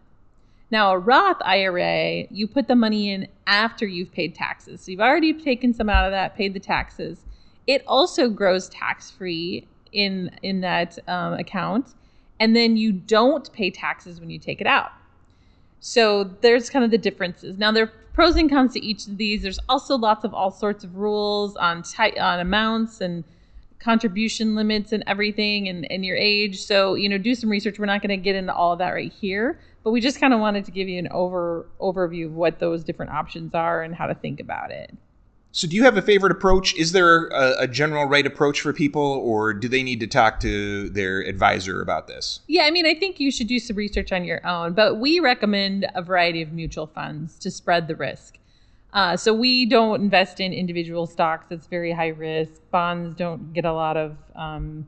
Now, 0.70 0.92
a 0.92 0.98
Roth 0.98 1.38
IRA, 1.40 2.26
you 2.30 2.46
put 2.46 2.68
the 2.68 2.76
money 2.76 3.10
in 3.10 3.28
after 3.46 3.86
you've 3.86 4.12
paid 4.12 4.34
taxes. 4.34 4.82
So 4.82 4.90
you've 4.90 5.00
already 5.00 5.32
taken 5.32 5.72
some 5.72 5.88
out 5.88 6.04
of 6.04 6.12
that, 6.12 6.36
paid 6.36 6.52
the 6.52 6.60
taxes. 6.60 7.24
It 7.66 7.82
also 7.86 8.28
grows 8.28 8.68
tax 8.68 9.10
free 9.10 9.66
in 9.92 10.30
in 10.42 10.60
that 10.60 10.98
um, 11.08 11.34
account, 11.34 11.94
and 12.38 12.54
then 12.54 12.76
you 12.76 12.92
don't 12.92 13.50
pay 13.52 13.70
taxes 13.70 14.20
when 14.20 14.30
you 14.30 14.38
take 14.38 14.60
it 14.60 14.66
out. 14.66 14.92
So 15.80 16.24
there's 16.24 16.68
kind 16.68 16.84
of 16.84 16.90
the 16.90 16.98
differences. 16.98 17.58
Now 17.58 17.72
there 17.72 17.84
are 17.84 17.92
pros 18.12 18.36
and 18.36 18.50
cons 18.50 18.74
to 18.74 18.84
each 18.84 19.06
of 19.06 19.16
these. 19.16 19.42
There's 19.42 19.60
also 19.68 19.96
lots 19.96 20.24
of 20.24 20.34
all 20.34 20.50
sorts 20.50 20.84
of 20.84 20.96
rules 20.96 21.56
on 21.56 21.82
ty- 21.82 22.16
on 22.18 22.40
amounts 22.40 23.00
and 23.00 23.24
contribution 23.80 24.54
limits 24.54 24.92
and 24.92 25.04
everything 25.06 25.68
and, 25.68 25.90
and 25.90 26.04
your 26.04 26.16
age. 26.16 26.62
So, 26.62 26.94
you 26.94 27.08
know, 27.08 27.18
do 27.18 27.34
some 27.34 27.50
research. 27.50 27.78
We're 27.78 27.86
not 27.86 28.02
going 28.02 28.10
to 28.10 28.16
get 28.16 28.34
into 28.34 28.54
all 28.54 28.72
of 28.72 28.78
that 28.80 28.90
right 28.90 29.12
here, 29.12 29.60
but 29.84 29.92
we 29.92 30.00
just 30.00 30.20
kind 30.20 30.34
of 30.34 30.40
wanted 30.40 30.64
to 30.64 30.70
give 30.70 30.88
you 30.88 30.98
an 30.98 31.08
over 31.10 31.66
overview 31.80 32.26
of 32.26 32.34
what 32.34 32.58
those 32.58 32.84
different 32.84 33.12
options 33.12 33.54
are 33.54 33.82
and 33.82 33.94
how 33.94 34.06
to 34.06 34.14
think 34.14 34.40
about 34.40 34.70
it. 34.70 34.94
So, 35.50 35.66
do 35.66 35.76
you 35.76 35.84
have 35.84 35.96
a 35.96 36.02
favorite 36.02 36.30
approach? 36.30 36.74
Is 36.74 36.92
there 36.92 37.28
a, 37.28 37.60
a 37.60 37.66
general 37.66 38.04
right 38.04 38.26
approach 38.26 38.60
for 38.60 38.72
people, 38.72 39.02
or 39.02 39.54
do 39.54 39.66
they 39.66 39.82
need 39.82 39.98
to 40.00 40.06
talk 40.06 40.40
to 40.40 40.90
their 40.90 41.20
advisor 41.20 41.80
about 41.80 42.06
this? 42.06 42.40
Yeah, 42.48 42.64
I 42.64 42.70
mean, 42.70 42.86
I 42.86 42.94
think 42.94 43.18
you 43.18 43.30
should 43.30 43.46
do 43.46 43.58
some 43.58 43.76
research 43.76 44.12
on 44.12 44.24
your 44.24 44.46
own, 44.46 44.74
but 44.74 44.98
we 44.98 45.20
recommend 45.20 45.90
a 45.94 46.02
variety 46.02 46.42
of 46.42 46.52
mutual 46.52 46.86
funds 46.86 47.38
to 47.38 47.50
spread 47.50 47.88
the 47.88 47.96
risk. 47.96 48.38
Uh, 48.92 49.16
so 49.16 49.34
we 49.34 49.66
don't 49.66 50.00
invest 50.00 50.40
in 50.40 50.52
individual 50.52 51.06
stocks; 51.06 51.46
it's 51.50 51.66
very 51.66 51.92
high 51.92 52.08
risk. 52.08 52.60
Bonds 52.70 53.14
don't 53.14 53.52
get 53.52 53.64
a 53.64 53.72
lot 53.72 53.96
of 53.96 54.16
um, 54.34 54.86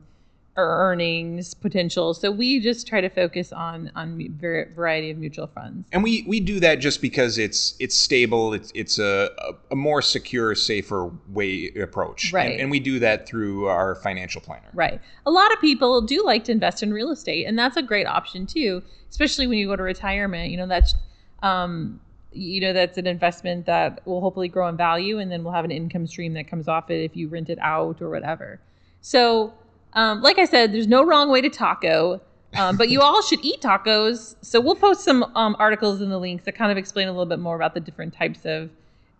earnings 0.57 1.53
potential, 1.53 2.13
so 2.13 2.29
we 2.31 2.59
just 2.59 2.87
try 2.87 2.99
to 2.99 3.09
focus 3.09 3.53
on 3.53 3.91
on 3.95 4.19
a 4.19 4.73
variety 4.73 5.11
of 5.11 5.17
mutual 5.17 5.47
funds. 5.47 5.87
And 5.91 6.03
we, 6.03 6.25
we 6.27 6.39
do 6.39 6.59
that 6.59 6.75
just 6.75 7.01
because 7.01 7.37
it's 7.37 7.75
it's 7.79 7.95
stable. 7.95 8.53
It's 8.53 8.71
it's 8.75 8.99
a, 8.99 9.29
a, 9.37 9.53
a 9.71 9.75
more 9.75 10.01
secure, 10.01 10.55
safer 10.55 11.11
way 11.29 11.71
approach. 11.81 12.33
Right. 12.33 12.53
And, 12.53 12.61
and 12.61 12.71
we 12.71 12.79
do 12.79 12.99
that 12.99 13.27
through 13.27 13.67
our 13.67 13.95
financial 13.95 14.41
planner. 14.41 14.69
Right. 14.73 14.99
A 15.25 15.31
lot 15.31 15.53
of 15.53 15.61
people 15.61 16.01
do 16.01 16.23
like 16.25 16.43
to 16.45 16.51
invest 16.51 16.83
in 16.83 16.91
real 16.91 17.11
estate, 17.11 17.45
and 17.45 17.57
that's 17.57 17.77
a 17.77 17.83
great 17.83 18.07
option 18.07 18.45
too, 18.45 18.81
especially 19.09 19.47
when 19.47 19.57
you 19.57 19.67
go 19.67 19.75
to 19.75 19.83
retirement. 19.83 20.51
You 20.51 20.57
know, 20.57 20.67
that's 20.67 20.95
um, 21.43 21.99
you 22.31 22.61
know 22.61 22.73
that's 22.73 22.97
an 22.97 23.07
investment 23.07 23.65
that 23.65 24.05
will 24.05 24.21
hopefully 24.21 24.47
grow 24.47 24.67
in 24.67 24.77
value, 24.77 25.19
and 25.19 25.31
then 25.31 25.43
we'll 25.43 25.53
have 25.53 25.65
an 25.65 25.71
income 25.71 26.07
stream 26.07 26.33
that 26.33 26.47
comes 26.47 26.67
off 26.67 26.89
it 26.89 27.03
if 27.03 27.15
you 27.15 27.27
rent 27.27 27.49
it 27.49 27.59
out 27.61 28.01
or 28.01 28.09
whatever. 28.09 28.59
So, 29.01 29.53
um, 29.93 30.21
like 30.21 30.39
I 30.39 30.45
said, 30.45 30.73
there's 30.73 30.87
no 30.87 31.03
wrong 31.03 31.29
way 31.29 31.41
to 31.41 31.49
taco. 31.49 32.21
Um, 32.53 32.77
but 32.77 32.89
you 32.89 33.01
all 33.01 33.21
should 33.21 33.43
eat 33.43 33.61
tacos. 33.61 34.35
So 34.41 34.59
we'll 34.59 34.75
post 34.75 35.03
some 35.03 35.23
um, 35.35 35.55
articles 35.59 36.01
in 36.01 36.09
the 36.09 36.19
links 36.19 36.45
that 36.45 36.53
kind 36.53 36.71
of 36.71 36.77
explain 36.77 37.07
a 37.07 37.11
little 37.11 37.25
bit 37.25 37.39
more 37.39 37.55
about 37.55 37.73
the 37.73 37.79
different 37.79 38.13
types 38.13 38.45
of 38.45 38.69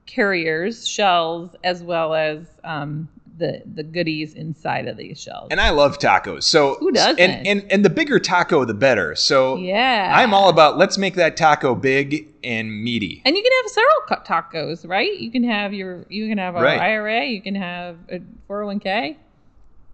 carriers, 0.06 0.88
shells, 0.88 1.56
as 1.64 1.84
well 1.84 2.14
as 2.14 2.46
um, 2.64 3.08
the 3.42 3.62
the 3.66 3.84
goodies 3.84 4.34
inside 4.34 4.88
of 4.88 4.96
these 4.96 5.20
shells. 5.22 5.50
And 5.52 5.60
I 5.60 5.72
love 5.72 5.98
tacos. 6.00 6.44
So 6.44 6.76
Who 6.80 6.92
doesn't? 6.94 7.20
And, 7.20 7.46
and 7.46 7.70
and 7.72 7.84
the 7.84 7.90
bigger 7.90 8.20
taco, 8.20 8.64
the 8.64 8.74
better. 8.74 9.16
So 9.16 9.58
yeah, 9.58 10.14
I'm 10.16 10.34
all 10.34 10.48
about 10.48 10.78
let's 10.78 10.98
make 10.98 11.16
that 11.16 11.36
taco 11.36 11.76
big 11.76 12.28
and 12.44 12.84
meaty. 12.84 13.22
And 13.26 13.36
you 13.36 13.44
can 13.44 13.52
have 13.62 13.72
several 13.72 14.02
co- 14.08 14.34
tacos, 14.34 14.88
right? 14.88 15.20
You 15.20 15.30
can 15.32 15.44
have 15.44 15.74
your 15.74 16.06
you 16.08 16.30
can 16.30 16.38
have 16.38 16.56
a 16.56 16.62
Right. 16.62 16.80
IRA, 16.80 17.26
you 17.26 17.42
can 17.42 17.56
have 17.56 17.98
a 18.10 18.22
401k. 18.50 19.18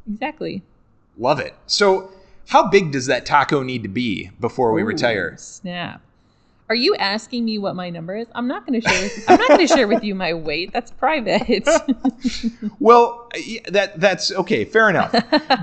Exactly. 0.08 0.62
Love 1.18 1.40
it. 1.40 1.56
So 1.66 2.12
how 2.50 2.68
big 2.68 2.92
does 2.92 3.08
that 3.08 3.26
taco 3.26 3.64
need 3.64 3.84
to 3.84 3.90
be 3.90 4.30
before 4.40 4.72
we 4.74 4.84
Ooh, 4.84 4.86
retire? 4.86 5.36
Snap. 5.38 6.02
Are 6.70 6.76
you 6.76 6.96
asking 6.96 7.46
me 7.46 7.58
what 7.58 7.76
my 7.76 7.90
number 7.90 8.16
is? 8.16 8.28
I'm 8.36 8.48
not 8.48 8.68
going 8.68 8.82
to 8.82 8.90
share. 8.90 9.02
With, 9.02 9.24
I'm 9.30 9.40
not 9.40 9.48
going 9.48 9.68
to 9.68 9.74
share 9.74 9.88
with 9.88 10.04
you 10.04 10.16
my 10.16 10.34
weight. 10.34 10.74
That's 10.74 10.92
private. 10.92 11.68
Well, 12.80 13.30
that 13.70 14.00
that's 14.00 14.32
okay, 14.32 14.64
fair 14.64 14.90
enough. 14.90 15.12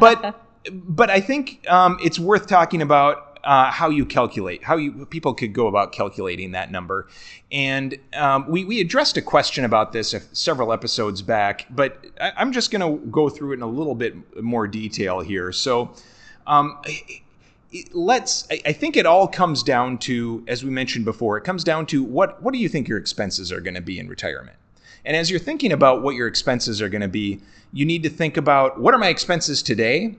But 0.01 0.41
but 0.73 1.11
I 1.11 1.21
think 1.21 1.65
um, 1.71 1.99
it's 2.03 2.19
worth 2.19 2.47
talking 2.47 2.83
about 2.83 3.35
uh, 3.45 3.71
how 3.71 3.91
you 3.91 4.05
calculate, 4.05 4.65
how 4.65 4.77
you 4.77 5.07
people 5.07 5.35
could 5.35 5.53
go 5.53 5.67
about 5.67 5.93
calculating 5.93 6.53
that 6.53 6.71
number. 6.71 7.09
And 7.53 7.97
um, 8.15 8.47
we, 8.49 8.65
we 8.65 8.81
addressed 8.81 9.17
a 9.17 9.23
question 9.23 9.65
about 9.65 9.93
this 9.93 10.15
several 10.33 10.73
episodes 10.73 11.23
back, 11.23 11.67
but 11.71 12.05
I, 12.21 12.33
am 12.43 12.53
just 12.53 12.71
going 12.71 12.81
to 12.81 13.05
go 13.07 13.29
through 13.29 13.53
it 13.53 13.57
in 13.57 13.63
a 13.63 13.69
little 13.69 13.95
bit 13.95 14.43
more 14.43 14.67
detail 14.67 15.21
here. 15.21 15.53
So 15.53 15.95
um, 16.47 16.79
let's 17.93 18.47
I, 18.51 18.73
think 18.73 18.97
it 18.97 19.07
all 19.07 19.27
comes 19.27 19.63
down 19.63 19.99
to, 19.99 20.45
as 20.47 20.65
we 20.65 20.71
mentioned 20.71 21.05
before, 21.05 21.37
it 21.37 21.43
comes 21.43 21.65
down 21.65 21.87
to 21.87 22.03
what 22.03 22.43
what 22.43 22.53
do 22.53 22.61
you 22.61 22.69
think 22.69 22.89
your 22.89 22.99
expenses 22.99 23.51
are 23.51 23.61
going 23.61 23.75
to 23.75 23.81
be 23.81 23.99
in 23.99 24.09
retirement? 24.09 24.57
And 25.05 25.17
as 25.17 25.31
you're 25.31 25.41
thinking 25.41 25.73
about 25.73 26.03
what 26.03 26.15
your 26.15 26.29
expenses 26.29 26.81
are 26.81 26.89
going 26.89 27.03
to 27.03 27.09
be, 27.09 27.41
you 27.73 27.85
need 27.85 28.03
to 28.05 28.09
think 28.09 28.37
about 28.37 28.81
what 28.81 28.95
are 28.95 28.99
my 28.99 29.09
expenses 29.09 29.63
today? 29.63 30.17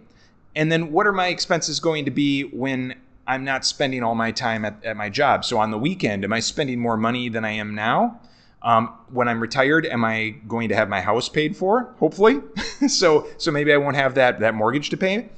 And 0.56 0.72
then 0.72 0.92
what 0.92 1.08
are 1.08 1.12
my 1.12 1.28
expenses 1.28 1.80
going 1.80 2.06
to 2.06 2.12
be 2.12 2.44
when 2.44 2.96
I'm 3.28 3.44
not 3.44 3.66
spending 3.66 4.04
all 4.04 4.16
my 4.16 4.32
time 4.32 4.64
at, 4.64 4.84
at 4.86 4.96
my 4.96 5.10
job? 5.10 5.44
So 5.44 5.58
on 5.58 5.72
the 5.72 5.78
weekend, 5.78 6.24
am 6.24 6.34
I 6.34 6.40
spending 6.40 6.80
more 6.80 6.98
money 6.98 7.30
than 7.30 7.44
I 7.44 7.52
am 7.52 7.74
now? 7.74 8.20
Um, 8.62 8.94
when 9.10 9.28
I'm 9.28 9.40
retired, 9.40 9.86
am 9.86 10.04
I 10.04 10.36
going 10.48 10.70
to 10.70 10.76
have 10.76 10.90
my 10.90 11.02
house 11.02 11.30
paid 11.30 11.56
for? 11.56 11.94
Hopefully. 12.00 12.42
so 12.88 13.28
so 13.38 13.52
maybe 13.52 13.74
I 13.74 13.78
won't 13.78 13.96
have 13.96 14.16
that 14.16 14.40
that 14.42 14.54
mortgage 14.54 14.90
to 14.92 14.98
pay. 14.98 15.30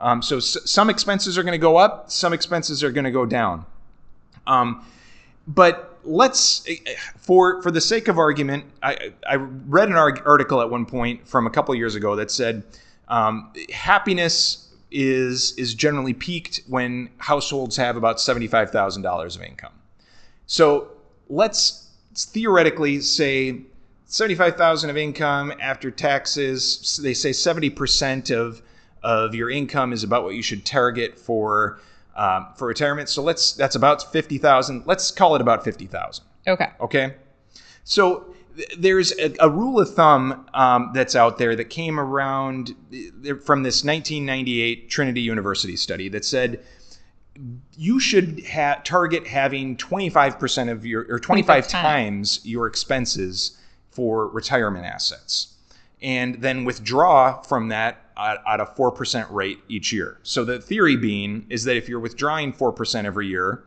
Um, 0.00 0.22
so 0.22 0.38
s- 0.38 0.58
some 0.64 0.90
expenses 0.90 1.38
are 1.38 1.42
going 1.42 1.52
to 1.52 1.58
go 1.58 1.76
up, 1.76 2.10
some 2.10 2.32
expenses 2.32 2.82
are 2.84 2.92
going 2.92 3.04
to 3.04 3.10
go 3.10 3.26
down. 3.26 3.64
Um, 4.46 4.84
but 5.46 5.96
let's 6.04 6.66
for 7.18 7.60
for 7.62 7.70
the 7.70 7.80
sake 7.80 8.08
of 8.08 8.18
argument 8.18 8.64
i 8.82 9.12
i 9.28 9.34
read 9.34 9.88
an 9.88 9.96
article 9.96 10.60
at 10.60 10.70
one 10.70 10.86
point 10.86 11.26
from 11.26 11.46
a 11.46 11.50
couple 11.50 11.74
years 11.74 11.94
ago 11.94 12.16
that 12.16 12.30
said 12.30 12.62
um, 13.08 13.52
happiness 13.72 14.72
is 14.90 15.52
is 15.58 15.74
generally 15.74 16.14
peaked 16.14 16.60
when 16.68 17.10
households 17.18 17.76
have 17.76 17.96
about 17.96 18.16
$75000 18.16 19.36
of 19.36 19.42
income 19.42 19.72
so 20.46 20.88
let's 21.28 21.88
theoretically 22.14 23.00
say 23.00 23.60
75000 24.06 24.90
of 24.90 24.96
income 24.96 25.52
after 25.60 25.90
taxes 25.90 27.00
they 27.02 27.14
say 27.14 27.30
70% 27.30 28.30
of 28.34 28.62
of 29.06 29.36
your 29.36 29.48
income 29.48 29.92
is 29.92 30.02
about 30.02 30.24
what 30.24 30.34
you 30.34 30.42
should 30.42 30.66
target 30.66 31.16
for 31.16 31.78
um, 32.16 32.48
for 32.56 32.66
retirement. 32.66 33.08
So 33.08 33.22
let's 33.22 33.52
that's 33.52 33.76
about 33.76 34.12
fifty 34.12 34.36
thousand. 34.36 34.82
Let's 34.84 35.12
call 35.12 35.36
it 35.36 35.40
about 35.40 35.62
fifty 35.62 35.86
thousand. 35.86 36.24
Okay. 36.48 36.70
Okay. 36.80 37.14
So 37.84 38.34
th- 38.56 38.76
there's 38.76 39.12
a, 39.12 39.32
a, 39.38 39.48
rule 39.48 39.80
of 39.80 39.94
thumb 39.94 40.48
um, 40.54 40.90
that's 40.92 41.14
out 41.14 41.38
there 41.38 41.54
that 41.54 41.66
came 41.66 42.00
around 42.00 42.74
from 43.44 43.62
this 43.62 43.84
1998 43.84 44.90
Trinity 44.90 45.20
University 45.20 45.76
study 45.76 46.08
that 46.08 46.24
said 46.24 46.64
you 47.76 48.00
should 48.00 48.44
ha- 48.44 48.80
target 48.82 49.26
having 49.26 49.76
25% 49.76 50.70
of 50.70 50.84
your 50.84 51.06
or 51.08 51.20
25 51.20 51.68
times 51.68 52.40
your 52.42 52.66
expenses 52.66 53.56
for 53.90 54.28
retirement 54.28 54.84
assets 54.84 55.54
and 56.02 56.36
then 56.36 56.64
withdraw 56.64 57.40
from 57.42 57.68
that 57.68 58.05
at, 58.16 58.60
a 58.60 58.64
4% 58.64 59.30
rate 59.30 59.58
each 59.68 59.92
year. 59.92 60.18
So 60.22 60.44
the 60.44 60.60
theory 60.60 60.96
being 60.96 61.46
is 61.50 61.64
that 61.64 61.76
if 61.76 61.88
you're 61.88 62.00
withdrawing 62.00 62.52
4% 62.52 63.04
every 63.04 63.26
year 63.26 63.64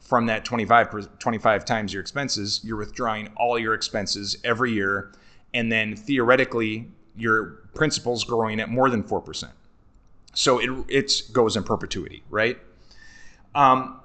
from 0.00 0.26
that 0.26 0.44
25, 0.44 1.18
25 1.18 1.64
times 1.64 1.92
your 1.92 2.00
expenses, 2.00 2.60
you're 2.64 2.76
withdrawing 2.76 3.28
all 3.36 3.58
your 3.58 3.74
expenses 3.74 4.36
every 4.44 4.72
year. 4.72 5.12
And 5.54 5.70
then 5.70 5.96
theoretically, 5.96 6.88
your 7.16 7.68
principal's 7.74 8.24
growing 8.24 8.60
at 8.60 8.68
more 8.68 8.88
than 8.90 9.02
4%. 9.02 9.50
So 10.32 10.58
it 10.60 10.70
it 10.88 11.22
goes 11.32 11.56
in 11.56 11.64
perpetuity, 11.64 12.22
right? 12.30 12.56
Um, 13.54 14.00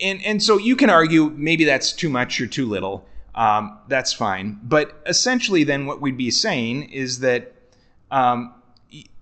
and, 0.00 0.24
and 0.24 0.42
so 0.42 0.58
you 0.58 0.76
can 0.76 0.90
argue 0.90 1.30
maybe 1.30 1.64
that's 1.64 1.92
too 1.92 2.08
much 2.08 2.40
or 2.40 2.46
too 2.46 2.66
little. 2.66 3.06
Um, 3.34 3.78
that's 3.88 4.12
fine. 4.12 4.58
But 4.64 5.00
essentially, 5.06 5.64
then 5.64 5.86
what 5.86 6.00
we'd 6.00 6.16
be 6.16 6.30
saying 6.30 6.90
is 6.90 7.20
that 7.20 7.52
um, 8.10 8.54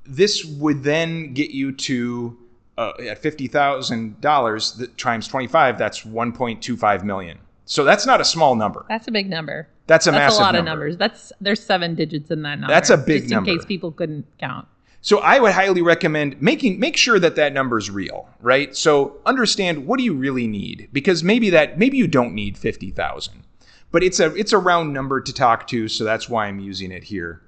this 0.09 0.45
would 0.45 0.83
then 0.83 1.35
get 1.35 1.51
you 1.51 1.73
to 1.73 2.39
uh, 2.79 2.93
at 3.01 3.19
fifty 3.19 3.47
thousand 3.47 4.21
dollars 4.21 4.83
times 4.97 5.29
twenty 5.29 5.47
five. 5.47 5.79
That's 5.79 6.05
one 6.05 6.33
point 6.33 6.63
two 6.63 6.77
five 6.77 7.05
million. 7.05 7.39
So 7.65 7.85
that's 7.85 8.07
not 8.07 8.21
a 8.21 8.25
small 8.25 8.55
number. 8.55 8.87
That's 8.89 9.09
a 9.09 9.11
big 9.11 9.29
number. 9.29 9.69
That's 9.87 10.07
a 10.07 10.11
that's 10.11 10.21
massive 10.21 10.39
a 10.39 10.43
lot 10.43 10.55
number. 10.55 10.59
of 10.59 10.65
numbers. 10.65 10.97
That's 10.97 11.33
there's 11.41 11.63
seven 11.63 11.95
digits 11.95 12.31
in 12.31 12.43
that 12.43 12.61
number. 12.61 12.73
That's 12.73 12.91
a 12.91 12.97
big 12.97 13.23
just 13.23 13.33
number. 13.33 13.51
in 13.51 13.59
case 13.59 13.67
people 13.67 13.93
couldn't 13.93 14.27
count. 14.39 14.69
So 15.01 15.19
I 15.21 15.39
would 15.39 15.53
highly 15.53 15.83
recommend 15.83 16.41
making 16.43 16.81
make 16.81 16.97
sure 16.97 17.19
that 17.21 17.37
that 17.37 17.53
number 17.53 17.79
is 17.79 17.91
real, 17.91 18.29
right? 18.41 18.77
So 18.77 19.19
understand 19.25 19.87
what 19.87 19.99
do 19.99 20.05
you 20.05 20.15
really 20.15 20.49
need 20.49 20.89
because 20.93 21.23
maybe 21.23 21.51
that 21.51 21.79
maybe 21.79 21.97
you 21.97 22.09
don't 22.09 22.35
need 22.35 22.59
50,000. 22.59 23.45
But 23.93 24.03
it's 24.03 24.19
a 24.19 24.35
it's 24.35 24.53
a 24.53 24.59
round 24.59 24.93
number 24.93 25.21
to 25.21 25.33
talk 25.33 25.69
to, 25.69 25.89
so 25.89 26.03
that's 26.03 26.29
why 26.29 26.47
I'm 26.47 26.59
using 26.59 26.91
it 26.91 27.05
here. 27.05 27.43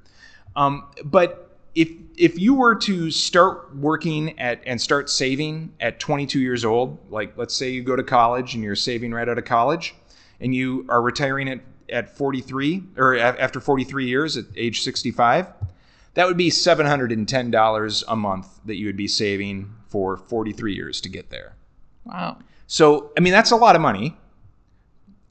Um, 0.54 0.88
but 1.04 1.56
if 1.74 1.88
if 2.18 2.38
you 2.38 2.54
were 2.54 2.74
to 2.74 3.10
start 3.10 3.74
working 3.76 4.38
at 4.38 4.60
and 4.66 4.80
start 4.80 5.08
saving 5.08 5.72
at 5.80 6.00
22 6.00 6.40
years 6.40 6.64
old, 6.64 6.98
like 7.10 7.36
let's 7.36 7.54
say 7.54 7.70
you 7.70 7.82
go 7.82 7.96
to 7.96 8.02
college 8.02 8.54
and 8.54 8.62
you're 8.62 8.76
saving 8.76 9.12
right 9.12 9.28
out 9.28 9.38
of 9.38 9.44
college, 9.44 9.94
and 10.40 10.54
you 10.54 10.84
are 10.88 11.00
retiring 11.00 11.48
at 11.48 11.60
at 11.90 12.14
43 12.14 12.82
or 12.98 13.16
after 13.16 13.60
43 13.60 14.06
years 14.06 14.36
at 14.36 14.44
age 14.56 14.82
65, 14.82 15.46
that 16.14 16.26
would 16.26 16.36
be 16.36 16.50
$710 16.50 18.04
a 18.06 18.16
month 18.16 18.60
that 18.66 18.76
you 18.76 18.84
would 18.86 18.96
be 18.96 19.08
saving 19.08 19.72
for 19.86 20.18
43 20.18 20.74
years 20.74 21.00
to 21.00 21.08
get 21.08 21.30
there. 21.30 21.54
Wow. 22.04 22.38
So 22.66 23.12
I 23.16 23.20
mean 23.20 23.32
that's 23.32 23.52
a 23.52 23.56
lot 23.56 23.74
of 23.74 23.80
money. 23.80 24.16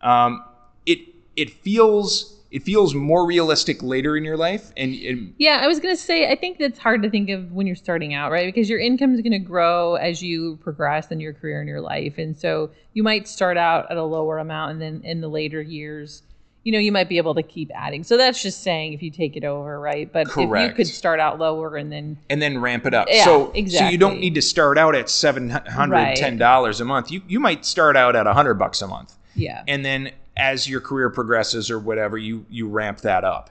Um, 0.01 0.43
it 0.85 0.99
it 1.35 1.51
feels 1.51 2.36
it 2.49 2.63
feels 2.63 2.95
more 2.95 3.25
realistic 3.25 3.81
later 3.83 4.15
in 4.15 4.23
your 4.23 4.37
life 4.37 4.71
and, 4.77 4.95
and, 4.95 5.33
yeah 5.37 5.59
i 5.61 5.67
was 5.67 5.79
going 5.79 5.95
to 5.95 6.01
say 6.01 6.31
i 6.31 6.35
think 6.35 6.57
that's 6.57 6.79
hard 6.79 7.03
to 7.03 7.09
think 7.09 7.29
of 7.29 7.51
when 7.51 7.67
you're 7.67 7.75
starting 7.75 8.13
out 8.13 8.31
right? 8.31 8.53
Because 8.53 8.69
your 8.69 8.79
income 8.79 9.13
is 9.13 9.21
going 9.21 9.31
to 9.31 9.39
grow 9.39 9.95
as 9.95 10.21
you 10.21 10.57
progress 10.57 11.11
in 11.11 11.19
your 11.19 11.33
career 11.33 11.59
and 11.59 11.69
your 11.69 11.81
life 11.81 12.17
and 12.17 12.37
so 12.37 12.69
you 12.93 13.03
might 13.03 13.27
start 13.27 13.57
out 13.57 13.89
at 13.91 13.97
a 13.97 14.03
lower 14.03 14.37
amount 14.37 14.71
and 14.71 14.81
then 14.81 15.01
in 15.03 15.21
the 15.21 15.27
later 15.27 15.61
years 15.61 16.23
you 16.67 16.73
know 16.73 16.79
you 16.79 16.91
might 16.91 17.07
be 17.07 17.15
able 17.15 17.33
to 17.33 17.43
keep 17.43 17.71
adding. 17.73 18.03
So 18.03 18.17
that's 18.17 18.43
just 18.43 18.61
saying 18.61 18.91
if 18.91 19.01
you 19.01 19.09
take 19.09 19.37
it 19.37 19.45
over 19.45 19.79
right? 19.79 20.11
But 20.11 20.27
Correct. 20.27 20.65
if 20.65 20.69
you 20.69 20.75
could 20.75 20.93
start 20.93 21.17
out 21.17 21.39
lower 21.39 21.77
and 21.77 21.89
then 21.89 22.17
and 22.29 22.41
then 22.41 22.59
ramp 22.59 22.85
it 22.85 22.93
up. 22.93 23.07
Yeah, 23.09 23.23
so 23.23 23.51
exactly. 23.51 23.87
so 23.87 23.91
you 23.91 23.97
don't 23.97 24.19
need 24.19 24.35
to 24.35 24.41
start 24.41 24.77
out 24.77 24.93
at 24.93 25.05
$710 25.05 25.89
right. 25.89 26.79
a 26.81 26.83
month. 26.83 27.09
You 27.09 27.21
you 27.25 27.39
might 27.39 27.65
start 27.65 27.95
out 27.95 28.17
at 28.17 28.25
100 28.25 28.55
bucks 28.55 28.81
a 28.81 28.87
month. 28.87 29.15
Yeah. 29.33 29.63
And 29.65 29.85
then 29.85 30.11
as 30.37 30.69
your 30.69 30.79
career 30.79 31.09
progresses 31.09 31.69
or 31.69 31.79
whatever, 31.79 32.17
you 32.17 32.45
you 32.49 32.67
ramp 32.67 32.99
that 33.01 33.23
up. 33.23 33.49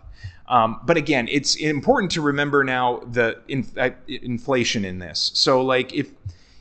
Um, 0.48 0.80
but 0.84 0.96
again, 0.96 1.28
it's 1.30 1.56
important 1.56 2.12
to 2.12 2.20
remember 2.20 2.62
now 2.62 3.00
the 3.10 3.40
in, 3.48 3.66
uh, 3.76 3.90
inflation 4.06 4.84
in 4.84 4.98
this. 4.98 5.32
So 5.34 5.62
like 5.62 5.92
if 5.92 6.10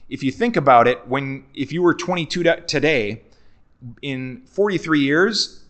if 0.10 0.24
you 0.24 0.32
think 0.32 0.58
about 0.58 0.88
it, 0.88 1.08
when 1.08 1.46
if 1.54 1.72
you 1.72 1.82
were 1.82 1.94
22 1.94 2.44
today, 2.68 3.22
in 4.02 4.42
43 4.46 5.00
years, 5.00 5.64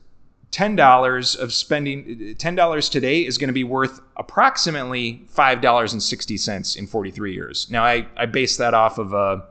ten 0.52 0.76
dollars 0.76 1.36
of 1.36 1.52
spending 1.52 2.34
ten 2.38 2.56
dollars 2.56 2.88
today 2.88 3.26
is 3.26 3.38
going 3.38 3.50
to 3.50 3.54
be 3.54 3.66
worth 3.66 4.00
approximately 4.16 5.22
five 5.28 5.60
dollars 5.60 5.92
and 5.92 6.02
sixty 6.02 6.38
cents 6.38 6.78
in 6.78 6.88
43 6.88 7.34
years. 7.34 7.68
Now 7.70 7.84
I 7.84 8.08
I 8.16 8.26
base 8.26 8.56
that 8.56 8.74
off 8.74 8.98
of 8.98 9.12
a 9.12 9.44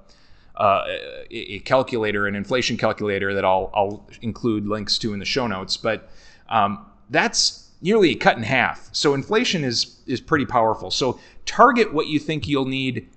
uh, 0.56 0.84
a 1.30 1.58
calculator, 1.60 2.26
an 2.26 2.34
inflation 2.34 2.76
calculator 2.76 3.34
that 3.34 3.44
I'll, 3.44 3.70
I'll 3.74 4.08
include 4.22 4.66
links 4.66 4.98
to 4.98 5.12
in 5.12 5.18
the 5.18 5.24
show 5.24 5.46
notes. 5.46 5.76
But 5.76 6.08
um, 6.48 6.86
that's 7.10 7.70
nearly 7.80 8.10
a 8.10 8.14
cut 8.14 8.36
in 8.36 8.42
half. 8.42 8.88
So 8.92 9.14
inflation 9.14 9.64
is 9.64 10.00
is 10.06 10.20
pretty 10.20 10.46
powerful. 10.46 10.90
So 10.90 11.18
target 11.44 11.92
what 11.92 12.06
you 12.06 12.18
think 12.18 12.46
you'll 12.48 12.66
need 12.66 13.08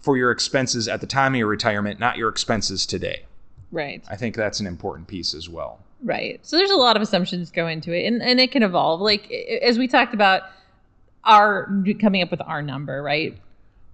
for 0.00 0.16
your 0.16 0.30
expenses 0.30 0.86
at 0.86 1.00
the 1.00 1.06
time 1.06 1.34
of 1.34 1.38
your 1.38 1.48
retirement, 1.48 1.98
not 1.98 2.16
your 2.16 2.28
expenses 2.28 2.86
today. 2.86 3.24
Right. 3.72 4.04
I 4.08 4.16
think 4.16 4.36
that's 4.36 4.60
an 4.60 4.66
important 4.66 5.08
piece 5.08 5.34
as 5.34 5.48
well. 5.48 5.80
Right. 6.02 6.38
So 6.46 6.56
there's 6.56 6.70
a 6.70 6.76
lot 6.76 6.94
of 6.94 7.02
assumptions 7.02 7.50
go 7.50 7.66
into 7.66 7.92
it, 7.92 8.06
and 8.06 8.22
and 8.22 8.38
it 8.38 8.52
can 8.52 8.62
evolve. 8.62 9.00
Like 9.00 9.30
as 9.30 9.78
we 9.78 9.88
talked 9.88 10.14
about, 10.14 10.42
our 11.24 11.68
coming 12.00 12.22
up 12.22 12.30
with 12.30 12.42
our 12.42 12.62
number, 12.62 13.02
right? 13.02 13.36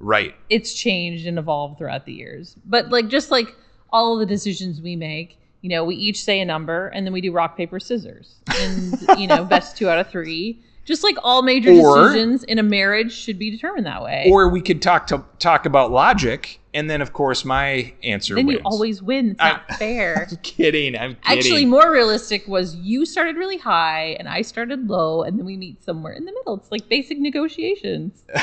Right. 0.02 0.34
It's 0.50 0.74
changed 0.74 1.26
and 1.26 1.38
evolved 1.38 1.78
throughout 1.78 2.04
the 2.04 2.12
years. 2.12 2.56
But 2.66 2.90
like 2.90 3.08
just 3.08 3.30
like 3.30 3.54
all 3.90 4.14
of 4.14 4.20
the 4.20 4.26
decisions 4.26 4.82
we 4.82 4.96
make, 4.96 5.38
you 5.62 5.70
know, 5.70 5.84
we 5.84 5.94
each 5.94 6.22
say 6.24 6.40
a 6.40 6.44
number 6.44 6.88
and 6.88 7.06
then 7.06 7.12
we 7.12 7.20
do 7.20 7.30
rock, 7.32 7.56
paper, 7.56 7.78
scissors. 7.78 8.34
And, 8.58 9.00
you 9.16 9.28
know, 9.28 9.44
best 9.44 9.76
two 9.76 9.88
out 9.88 9.98
of 9.98 10.08
three. 10.08 10.60
Just 10.84 11.04
like 11.04 11.16
all 11.22 11.42
major 11.42 11.70
or, 11.70 12.08
decisions 12.08 12.42
in 12.42 12.58
a 12.58 12.62
marriage 12.62 13.12
should 13.12 13.38
be 13.38 13.52
determined 13.52 13.86
that 13.86 14.02
way. 14.02 14.28
Or 14.28 14.48
we 14.48 14.60
could 14.60 14.82
talk 14.82 15.06
to 15.06 15.22
talk 15.38 15.64
about 15.64 15.92
logic, 15.92 16.58
and 16.74 16.90
then 16.90 17.00
of 17.00 17.12
course 17.12 17.44
my 17.44 17.94
answer. 18.02 18.34
Then 18.34 18.46
wins. 18.46 18.58
you 18.58 18.64
always 18.64 19.00
win. 19.00 19.30
It's 19.30 19.38
not 19.38 19.62
I, 19.68 19.74
fair. 19.78 20.26
I'm 20.28 20.36
kidding. 20.38 20.98
I'm 20.98 21.14
kidding. 21.14 21.38
Actually, 21.38 21.64
more 21.66 21.92
realistic 21.92 22.48
was 22.48 22.74
you 22.74 23.06
started 23.06 23.36
really 23.36 23.58
high 23.58 24.16
and 24.18 24.28
I 24.28 24.42
started 24.42 24.88
low, 24.88 25.22
and 25.22 25.38
then 25.38 25.46
we 25.46 25.56
meet 25.56 25.84
somewhere 25.84 26.14
in 26.14 26.24
the 26.24 26.32
middle. 26.32 26.56
It's 26.56 26.72
like 26.72 26.88
basic 26.88 27.20
negotiations. 27.20 28.24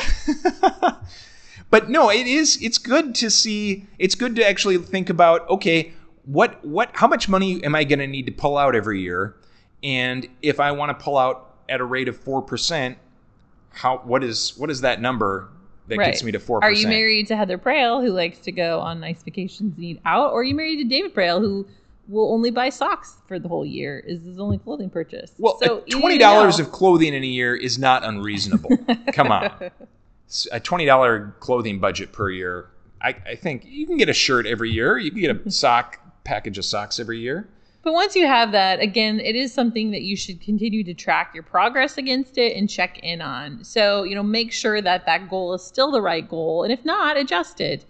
but 1.70 1.88
no, 1.88 2.10
it 2.10 2.26
is. 2.26 2.58
It's 2.62 2.78
good 2.78 3.14
to 3.16 3.30
see. 3.30 3.86
It's 3.98 4.14
good 4.14 4.36
to 4.36 4.46
actually 4.48 4.78
think 4.78 5.08
about. 5.10 5.48
Okay, 5.48 5.92
what 6.24 6.64
what? 6.64 6.90
How 6.94 7.06
much 7.06 7.28
money 7.28 7.62
am 7.64 7.74
I 7.74 7.84
going 7.84 7.98
to 8.00 8.06
need 8.06 8.26
to 8.26 8.32
pull 8.32 8.56
out 8.58 8.74
every 8.74 9.00
year? 9.00 9.36
And 9.82 10.28
if 10.42 10.60
I 10.60 10.72
want 10.72 10.96
to 10.96 11.02
pull 11.02 11.16
out 11.16 11.54
at 11.68 11.80
a 11.80 11.84
rate 11.84 12.08
of 12.08 12.16
four 12.16 12.42
percent, 12.42 12.98
how 13.70 13.98
what 13.98 14.22
is 14.24 14.54
what 14.56 14.70
is 14.70 14.80
that 14.82 15.00
number 15.00 15.48
that 15.88 15.98
Right. 15.98 16.06
gets 16.06 16.22
me 16.22 16.30
to 16.32 16.38
four 16.38 16.62
Are 16.62 16.70
you 16.70 16.86
married 16.86 17.26
to 17.28 17.36
Heather 17.36 17.58
Prale, 17.58 18.00
who 18.00 18.12
likes 18.12 18.38
to 18.40 18.52
go 18.52 18.78
on 18.80 19.00
nice 19.00 19.22
vacations 19.24 19.76
and 19.76 19.84
eat 19.84 20.00
out, 20.04 20.32
or 20.32 20.40
are 20.40 20.44
you 20.44 20.54
married 20.54 20.76
to 20.76 20.84
David 20.84 21.12
Prale, 21.14 21.40
who 21.40 21.66
will 22.06 22.32
only 22.32 22.50
buy 22.50 22.68
socks 22.68 23.16
for 23.26 23.38
the 23.40 23.48
whole 23.48 23.66
year? 23.66 23.98
Is 24.06 24.22
his 24.22 24.38
only 24.38 24.58
clothing 24.58 24.88
purchase? 24.90 25.32
Well, 25.38 25.58
so 25.62 25.80
twenty 25.90 26.18
dollars 26.18 26.60
of 26.60 26.70
clothing 26.70 27.14
in 27.14 27.22
a 27.22 27.26
year 27.26 27.56
is 27.56 27.78
not 27.78 28.04
unreasonable. 28.04 28.70
Come 29.12 29.32
on, 29.32 29.50
a 30.52 30.60
twenty 30.60 30.84
dollar 30.84 31.34
clothing 31.40 31.78
budget 31.78 32.12
per 32.12 32.30
year. 32.30 32.70
I, 33.02 33.16
I 33.26 33.34
think 33.34 33.64
you 33.64 33.86
can 33.86 33.96
get 33.96 34.08
a 34.08 34.14
shirt 34.14 34.46
every 34.46 34.70
year. 34.70 34.98
You 34.98 35.10
can 35.10 35.20
get 35.20 35.30
a 35.30 35.34
mm-hmm. 35.34 35.48
sock 35.48 35.98
package 36.24 36.58
of 36.58 36.64
socks 36.64 37.00
every 37.00 37.18
year. 37.18 37.48
But 37.82 37.94
once 37.94 38.14
you 38.14 38.26
have 38.26 38.52
that, 38.52 38.80
again, 38.80 39.20
it 39.20 39.34
is 39.34 39.54
something 39.54 39.90
that 39.92 40.02
you 40.02 40.14
should 40.14 40.40
continue 40.42 40.84
to 40.84 40.92
track 40.92 41.32
your 41.32 41.42
progress 41.42 41.96
against 41.96 42.36
it 42.36 42.54
and 42.54 42.68
check 42.68 42.98
in 42.98 43.22
on. 43.22 43.64
So, 43.64 44.02
you 44.02 44.14
know, 44.14 44.22
make 44.22 44.52
sure 44.52 44.82
that 44.82 45.06
that 45.06 45.30
goal 45.30 45.54
is 45.54 45.64
still 45.64 45.90
the 45.90 46.02
right 46.02 46.28
goal. 46.28 46.62
And 46.62 46.72
if 46.72 46.84
not, 46.84 47.16
adjust 47.16 47.58
it. 47.60 47.86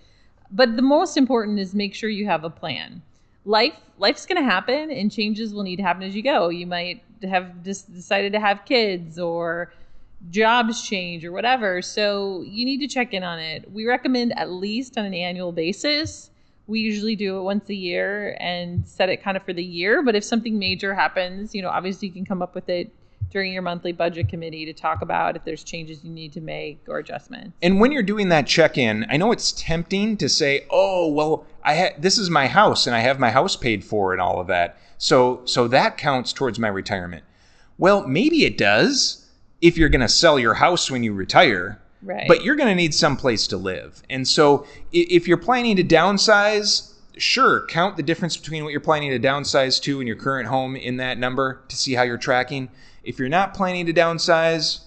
But 0.52 0.76
the 0.76 0.82
most 0.82 1.16
important 1.16 1.58
is 1.58 1.74
make 1.74 1.94
sure 1.94 2.08
you 2.08 2.26
have 2.26 2.44
a 2.44 2.50
plan. 2.50 3.02
Life 3.44 3.74
life's 3.98 4.26
going 4.26 4.42
to 4.42 4.48
happen 4.48 4.90
and 4.90 5.10
changes 5.10 5.52
will 5.52 5.62
need 5.64 5.76
to 5.76 5.82
happen 5.82 6.02
as 6.04 6.14
you 6.14 6.22
go. 6.22 6.50
You 6.50 6.66
might 6.66 7.02
have 7.28 7.62
just 7.64 7.92
decided 7.92 8.32
to 8.32 8.40
have 8.40 8.64
kids 8.64 9.18
or 9.18 9.72
jobs 10.28 10.82
change 10.86 11.24
or 11.24 11.32
whatever. 11.32 11.80
So, 11.80 12.42
you 12.42 12.64
need 12.64 12.78
to 12.80 12.88
check 12.88 13.14
in 13.14 13.22
on 13.22 13.38
it. 13.38 13.70
We 13.72 13.86
recommend 13.86 14.38
at 14.38 14.50
least 14.50 14.98
on 14.98 15.04
an 15.04 15.14
annual 15.14 15.52
basis 15.52 16.30
we 16.70 16.80
usually 16.80 17.16
do 17.16 17.36
it 17.36 17.42
once 17.42 17.68
a 17.68 17.74
year 17.74 18.36
and 18.38 18.88
set 18.88 19.08
it 19.08 19.22
kind 19.22 19.36
of 19.36 19.42
for 19.42 19.52
the 19.52 19.64
year. 19.64 20.02
But 20.02 20.14
if 20.14 20.22
something 20.22 20.58
major 20.58 20.94
happens, 20.94 21.54
you 21.54 21.60
know, 21.60 21.68
obviously 21.68 22.08
you 22.08 22.14
can 22.14 22.24
come 22.24 22.40
up 22.40 22.54
with 22.54 22.68
it 22.68 22.94
during 23.30 23.52
your 23.52 23.62
monthly 23.62 23.92
budget 23.92 24.28
committee 24.28 24.64
to 24.64 24.72
talk 24.72 25.02
about 25.02 25.36
if 25.36 25.44
there's 25.44 25.64
changes 25.64 26.04
you 26.04 26.10
need 26.10 26.32
to 26.32 26.40
make 26.40 26.80
or 26.88 26.98
adjustments. 26.98 27.56
And 27.60 27.80
when 27.80 27.92
you're 27.92 28.02
doing 28.02 28.28
that 28.28 28.46
check-in, 28.46 29.04
I 29.10 29.16
know 29.16 29.32
it's 29.32 29.52
tempting 29.52 30.16
to 30.18 30.28
say, 30.28 30.64
"Oh, 30.70 31.12
well, 31.12 31.44
I 31.64 31.76
ha- 31.76 31.94
this 31.98 32.18
is 32.18 32.30
my 32.30 32.46
house 32.46 32.86
and 32.86 32.96
I 32.96 33.00
have 33.00 33.18
my 33.18 33.30
house 33.30 33.56
paid 33.56 33.84
for 33.84 34.12
and 34.12 34.22
all 34.22 34.40
of 34.40 34.46
that. 34.46 34.78
So 34.96 35.42
so 35.44 35.68
that 35.68 35.96
counts 35.96 36.32
towards 36.32 36.58
my 36.58 36.68
retirement." 36.68 37.24
Well, 37.78 38.06
maybe 38.06 38.44
it 38.44 38.56
does 38.58 39.19
if 39.60 39.76
you're 39.76 39.88
going 39.88 40.00
to 40.00 40.08
sell 40.08 40.38
your 40.38 40.54
house 40.54 40.90
when 40.90 41.02
you 41.02 41.12
retire. 41.12 41.80
Right. 42.02 42.26
But 42.26 42.44
you're 42.44 42.56
going 42.56 42.70
to 42.70 42.74
need 42.74 42.94
some 42.94 43.16
place 43.16 43.46
to 43.48 43.58
live. 43.58 44.02
And 44.08 44.26
so 44.26 44.66
if 44.90 45.28
you're 45.28 45.36
planning 45.36 45.76
to 45.76 45.84
downsize, 45.84 46.94
sure, 47.18 47.66
count 47.66 47.96
the 47.96 48.02
difference 48.02 48.36
between 48.36 48.64
what 48.64 48.70
you're 48.70 48.80
planning 48.80 49.10
to 49.10 49.18
downsize 49.18 49.80
to 49.82 50.00
in 50.00 50.06
your 50.06 50.16
current 50.16 50.48
home 50.48 50.76
in 50.76 50.96
that 50.96 51.18
number 51.18 51.60
to 51.68 51.76
see 51.76 51.92
how 51.92 52.02
you're 52.02 52.16
tracking. 52.16 52.70
If 53.04 53.18
you're 53.18 53.28
not 53.28 53.52
planning 53.52 53.84
to 53.86 53.92
downsize, 53.92 54.80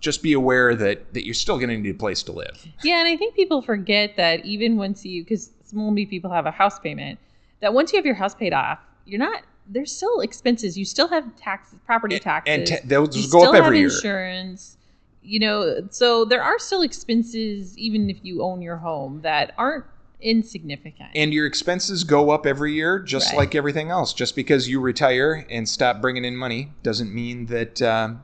just 0.00 0.20
be 0.20 0.32
aware 0.32 0.74
that 0.74 1.14
that 1.14 1.24
you're 1.24 1.32
still 1.32 1.58
going 1.58 1.68
to 1.68 1.78
need 1.78 1.94
a 1.94 1.98
place 1.98 2.24
to 2.24 2.32
live. 2.32 2.66
Yeah, 2.82 2.98
and 2.98 3.08
I 3.08 3.16
think 3.16 3.36
people 3.36 3.62
forget 3.62 4.16
that 4.16 4.44
even 4.44 4.76
once 4.76 5.04
you, 5.04 5.22
because 5.22 5.50
so 5.64 5.76
many 5.76 6.06
people 6.06 6.30
have 6.30 6.46
a 6.46 6.50
house 6.50 6.80
payment, 6.80 7.20
that 7.60 7.72
once 7.72 7.92
you 7.92 7.98
have 7.98 8.06
your 8.06 8.16
house 8.16 8.34
paid 8.34 8.52
off, 8.52 8.80
you're 9.06 9.20
not. 9.20 9.42
There's 9.66 9.94
still 9.94 10.20
expenses. 10.20 10.76
You 10.76 10.84
still 10.84 11.08
have 11.08 11.34
taxes, 11.36 11.78
property 11.86 12.18
taxes, 12.18 12.52
And 12.54 12.66
ta- 12.66 12.76
those 12.84 13.16
you 13.16 13.30
go 13.30 13.48
up 13.48 13.54
every 13.54 13.78
have 13.78 13.88
year. 13.90 13.96
insurance. 13.96 14.76
You 15.22 15.38
know, 15.38 15.86
so 15.90 16.24
there 16.24 16.42
are 16.42 16.58
still 16.58 16.82
expenses, 16.82 17.78
even 17.78 18.10
if 18.10 18.18
you 18.24 18.42
own 18.42 18.60
your 18.60 18.76
home, 18.76 19.20
that 19.22 19.54
aren't 19.56 19.84
insignificant. 20.20 21.10
And 21.14 21.32
your 21.32 21.46
expenses 21.46 22.02
go 22.04 22.30
up 22.30 22.44
every 22.44 22.72
year, 22.74 22.98
just 22.98 23.28
Right. 23.30 23.38
like 23.38 23.54
everything 23.54 23.90
else. 23.90 24.12
Just 24.12 24.34
because 24.34 24.68
you 24.68 24.80
retire 24.80 25.46
and 25.48 25.68
stop 25.68 26.00
bringing 26.00 26.24
in 26.24 26.36
money 26.36 26.72
doesn't 26.82 27.14
mean 27.14 27.46
that 27.46 27.80
um, 27.82 28.22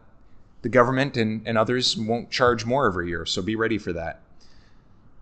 the 0.62 0.68
government 0.68 1.16
and, 1.16 1.42
and 1.46 1.57
others 1.57 1.96
won't 1.96 2.31
charge 2.31 2.64
more 2.66 2.87
every 2.87 3.09
year. 3.09 3.24
So 3.27 3.42
be 3.42 3.55
ready 3.55 3.79
for 3.79 3.92
that. 3.92 4.20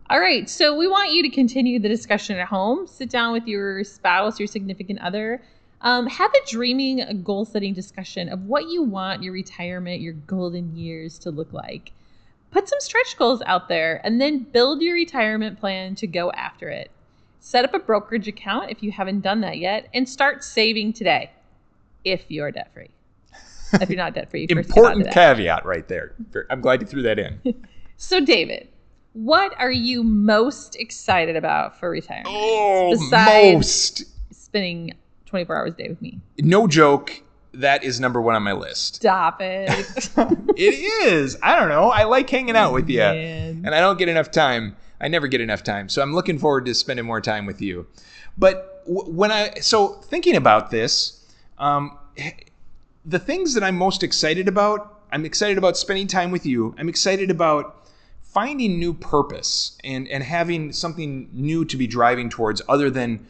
All 0.08 0.20
right, 0.20 0.48
so 0.48 0.76
we 0.76 0.86
want 0.86 1.12
you 1.12 1.22
to 1.24 1.28
continue 1.28 1.78
the 1.80 1.88
discussion 1.88 2.38
at 2.38 2.46
home. 2.46 2.86
Sit 2.86 3.10
down 3.10 3.32
with 3.32 3.46
your 3.48 3.82
spouse, 3.84 4.38
your 4.38 4.46
significant 4.46 5.00
other. 5.00 5.42
Um, 5.82 6.06
have 6.06 6.30
a 6.32 6.50
dreaming, 6.50 7.22
goal 7.22 7.44
setting 7.44 7.74
discussion 7.74 8.28
of 8.28 8.44
what 8.46 8.68
you 8.68 8.82
want 8.82 9.22
your 9.22 9.32
retirement, 9.32 10.00
your 10.00 10.14
golden 10.14 10.74
years 10.76 11.18
to 11.20 11.30
look 11.30 11.52
like. 11.52 11.92
Put 12.50 12.68
some 12.68 12.80
stretch 12.80 13.16
goals 13.18 13.42
out 13.44 13.68
there 13.68 14.00
and 14.04 14.20
then 14.20 14.38
build 14.40 14.80
your 14.80 14.94
retirement 14.94 15.60
plan 15.60 15.94
to 15.96 16.06
go 16.06 16.30
after 16.32 16.68
it. 16.70 16.90
Set 17.40 17.64
up 17.64 17.74
a 17.74 17.78
brokerage 17.78 18.26
account 18.26 18.70
if 18.70 18.82
you 18.82 18.90
haven't 18.90 19.20
done 19.20 19.40
that 19.42 19.58
yet 19.58 19.88
and 19.92 20.08
start 20.08 20.42
saving 20.42 20.92
today 20.92 21.30
if 22.04 22.24
you're 22.28 22.50
debt 22.50 22.72
free. 22.72 22.90
If 23.74 23.90
you're 23.90 23.98
not 23.98 24.14
debt 24.14 24.30
free, 24.30 24.46
Important 24.48 25.10
caveat 25.12 25.66
right 25.66 25.86
there. 25.88 26.14
I'm 26.50 26.60
glad 26.60 26.80
you 26.80 26.86
threw 26.86 27.02
that 27.02 27.18
in. 27.18 27.40
So, 27.98 28.20
David, 28.20 28.68
what 29.14 29.58
are 29.58 29.70
you 29.70 30.02
most 30.04 30.76
excited 30.76 31.34
about 31.34 31.80
for 31.80 31.88
retirement? 31.88 32.28
Oh, 32.28 32.90
Besides- 32.90 33.54
most. 33.54 34.02
Spending 34.32 34.92
24 35.36 35.56
hours 35.56 35.72
a 35.74 35.76
day 35.76 35.88
with 35.88 36.00
me. 36.00 36.18
No 36.38 36.66
joke. 36.66 37.22
That 37.52 37.84
is 37.84 38.00
number 38.00 38.20
one 38.20 38.34
on 38.34 38.42
my 38.42 38.52
list. 38.52 38.96
Stop 38.96 39.40
it. 39.40 39.68
it 40.56 41.04
is. 41.06 41.38
I 41.42 41.58
don't 41.58 41.68
know. 41.68 41.90
I 41.90 42.04
like 42.04 42.28
hanging 42.28 42.56
out 42.56 42.72
with 42.72 42.88
you. 42.88 43.00
Man. 43.00 43.62
and 43.64 43.74
I 43.74 43.80
don't 43.80 43.98
get 43.98 44.08
enough 44.08 44.30
time. 44.30 44.76
I 45.00 45.08
never 45.08 45.26
get 45.26 45.40
enough 45.40 45.62
time. 45.62 45.88
So 45.88 46.02
I'm 46.02 46.14
looking 46.14 46.38
forward 46.38 46.66
to 46.66 46.74
spending 46.74 47.04
more 47.04 47.20
time 47.20 47.46
with 47.46 47.60
you. 47.60 47.86
But 48.38 48.82
when 48.86 49.30
I, 49.30 49.54
so 49.60 49.88
thinking 49.88 50.36
about 50.36 50.70
this, 50.70 51.24
um, 51.58 51.98
the 53.04 53.18
things 53.18 53.54
that 53.54 53.62
I'm 53.62 53.76
most 53.76 54.02
excited 54.02 54.48
about, 54.48 55.02
I'm 55.12 55.24
excited 55.24 55.58
about 55.58 55.76
spending 55.76 56.06
time 56.06 56.30
with 56.30 56.46
you. 56.46 56.74
I'm 56.78 56.88
excited 56.88 57.30
about 57.30 57.86
finding 58.22 58.78
new 58.78 58.92
purpose 58.92 59.78
and, 59.84 60.08
and 60.08 60.22
having 60.22 60.72
something 60.72 61.28
new 61.32 61.64
to 61.64 61.76
be 61.76 61.86
driving 61.86 62.28
towards 62.28 62.60
other 62.68 62.90
than 62.90 63.26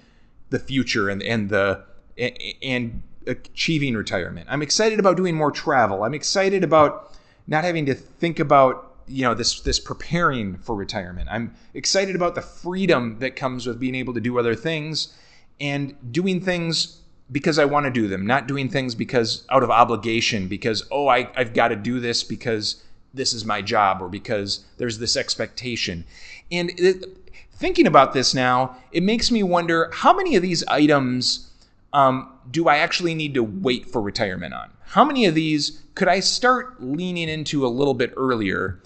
the 0.50 0.58
future 0.58 1.08
and, 1.08 1.22
and 1.22 1.48
the, 1.48 1.84
and 2.18 3.02
achieving 3.26 3.94
retirement. 3.94 4.46
I'm 4.50 4.62
excited 4.62 4.98
about 4.98 5.16
doing 5.16 5.34
more 5.34 5.50
travel. 5.50 6.04
I'm 6.04 6.14
excited 6.14 6.64
about 6.64 7.14
not 7.46 7.64
having 7.64 7.86
to 7.86 7.94
think 7.94 8.38
about 8.38 8.94
you 9.08 9.22
know 9.22 9.34
this 9.34 9.60
this 9.60 9.78
preparing 9.78 10.56
for 10.58 10.74
retirement. 10.74 11.28
I'm 11.30 11.54
excited 11.74 12.16
about 12.16 12.34
the 12.34 12.42
freedom 12.42 13.18
that 13.20 13.36
comes 13.36 13.66
with 13.66 13.78
being 13.78 13.94
able 13.94 14.14
to 14.14 14.20
do 14.20 14.38
other 14.38 14.54
things 14.54 15.16
and 15.60 15.94
doing 16.12 16.40
things 16.40 17.00
because 17.30 17.58
I 17.58 17.64
want 17.64 17.86
to 17.86 17.90
do 17.90 18.08
them, 18.08 18.26
not 18.26 18.46
doing 18.46 18.68
things 18.68 18.94
because 18.94 19.44
out 19.50 19.62
of 19.62 19.70
obligation 19.70 20.48
because 20.48 20.86
oh 20.90 21.08
I 21.08 21.30
I've 21.36 21.54
got 21.54 21.68
to 21.68 21.76
do 21.76 22.00
this 22.00 22.24
because 22.24 22.82
this 23.14 23.32
is 23.32 23.44
my 23.44 23.62
job 23.62 24.02
or 24.02 24.08
because 24.08 24.64
there's 24.76 24.98
this 24.98 25.16
expectation. 25.16 26.04
And 26.50 26.70
it, 26.78 27.04
thinking 27.52 27.86
about 27.86 28.12
this 28.12 28.34
now, 28.34 28.76
it 28.92 29.02
makes 29.02 29.30
me 29.30 29.42
wonder 29.42 29.90
how 29.92 30.14
many 30.14 30.36
of 30.36 30.42
these 30.42 30.64
items 30.64 31.50
um, 31.96 32.28
do 32.50 32.68
I 32.68 32.76
actually 32.76 33.14
need 33.14 33.32
to 33.34 33.42
wait 33.42 33.88
for 33.90 34.02
retirement 34.02 34.52
on? 34.52 34.70
How 34.84 35.02
many 35.02 35.24
of 35.24 35.34
these 35.34 35.82
could 35.94 36.08
I 36.08 36.20
start 36.20 36.82
leaning 36.82 37.30
into 37.30 37.66
a 37.66 37.68
little 37.68 37.94
bit 37.94 38.12
earlier, 38.18 38.82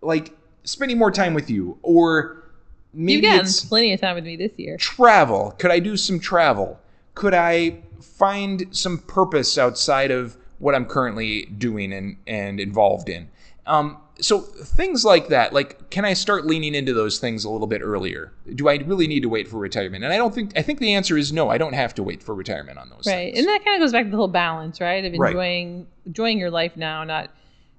like 0.00 0.34
spending 0.64 0.96
more 0.96 1.10
time 1.10 1.34
with 1.34 1.50
you, 1.50 1.78
or 1.82 2.42
maybe 2.94 3.26
You've 3.26 3.36
gotten 3.36 3.52
plenty 3.68 3.92
of 3.92 4.00
time 4.00 4.14
with 4.14 4.24
me 4.24 4.36
this 4.36 4.52
year. 4.56 4.78
travel? 4.78 5.54
Could 5.58 5.72
I 5.72 5.78
do 5.78 5.98
some 5.98 6.18
travel? 6.18 6.80
Could 7.14 7.34
I 7.34 7.82
find 8.00 8.66
some 8.70 8.96
purpose 8.96 9.58
outside 9.58 10.10
of 10.10 10.38
what 10.58 10.74
I'm 10.74 10.86
currently 10.86 11.44
doing 11.44 11.92
and, 11.92 12.16
and 12.26 12.58
involved 12.58 13.10
in? 13.10 13.28
Um, 13.66 13.98
so 14.20 14.40
things 14.40 15.04
like 15.04 15.28
that, 15.28 15.52
like 15.52 15.90
can 15.90 16.04
I 16.04 16.12
start 16.14 16.46
leaning 16.46 16.74
into 16.74 16.92
those 16.94 17.18
things 17.18 17.44
a 17.44 17.50
little 17.50 17.66
bit 17.66 17.82
earlier? 17.82 18.32
Do 18.54 18.68
I 18.68 18.76
really 18.76 19.06
need 19.06 19.20
to 19.22 19.28
wait 19.28 19.48
for 19.48 19.58
retirement? 19.58 20.04
And 20.04 20.12
I 20.12 20.16
don't 20.16 20.34
think 20.34 20.52
I 20.56 20.62
think 20.62 20.78
the 20.78 20.94
answer 20.94 21.16
is 21.18 21.32
no. 21.32 21.50
I 21.50 21.58
don't 21.58 21.72
have 21.74 21.94
to 21.96 22.02
wait 22.02 22.22
for 22.22 22.34
retirement 22.34 22.78
on 22.78 22.88
those 22.90 23.06
Right. 23.06 23.32
things. 23.34 23.38
And 23.40 23.48
that 23.48 23.64
kind 23.64 23.76
of 23.76 23.84
goes 23.84 23.92
back 23.92 24.04
to 24.04 24.10
the 24.10 24.16
whole 24.16 24.28
balance, 24.28 24.80
right? 24.80 25.04
Of 25.04 25.14
Right. 25.18 25.30
enjoying 25.30 25.86
enjoying 26.06 26.38
your 26.38 26.50
life 26.50 26.76
now, 26.76 27.02
not 27.04 27.30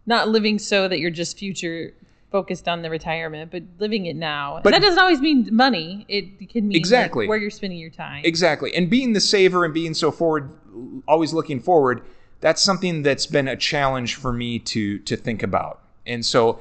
not 0.05 0.29
living 0.29 0.59
so 0.59 0.87
that 0.87 0.99
you're 0.99 1.09
just 1.11 1.37
future 1.37 1.93
focused 2.31 2.67
on 2.67 2.81
the 2.81 2.89
retirement, 2.89 3.49
but 3.49 3.63
living 3.79 4.05
it 4.07 4.15
now. 4.15 4.59
But- 4.61 4.73
and 4.73 4.81
that 4.83 4.85
doesn't 4.85 4.99
always 5.01 5.21
mean 5.21 5.47
money. 5.51 6.05
It 6.09 6.49
can 6.49 6.67
mean 6.67 6.73
like, 6.73 6.75
Exactly. 6.77 7.27
where 7.27 7.37
you're 7.37 7.49
spending 7.49 7.79
your 7.79 7.89
time. 7.91 8.21
Exactly. 8.25 8.75
And 8.75 8.89
being 8.89 9.13
the 9.13 9.21
saver 9.21 9.63
and 9.63 9.73
being 9.73 9.93
so 9.93 10.11
forward, 10.11 10.49
always 11.07 11.31
looking 11.33 11.61
forward, 11.61 12.01
that's 12.41 12.61
something 12.61 13.03
that's 13.03 13.25
been 13.25 13.47
a 13.47 13.55
challenge 13.55 14.15
for 14.15 14.33
me 14.33 14.59
to 14.59 14.99
to 14.99 15.15
think 15.15 15.41
about. 15.43 15.79
And 16.05 16.25
so, 16.25 16.59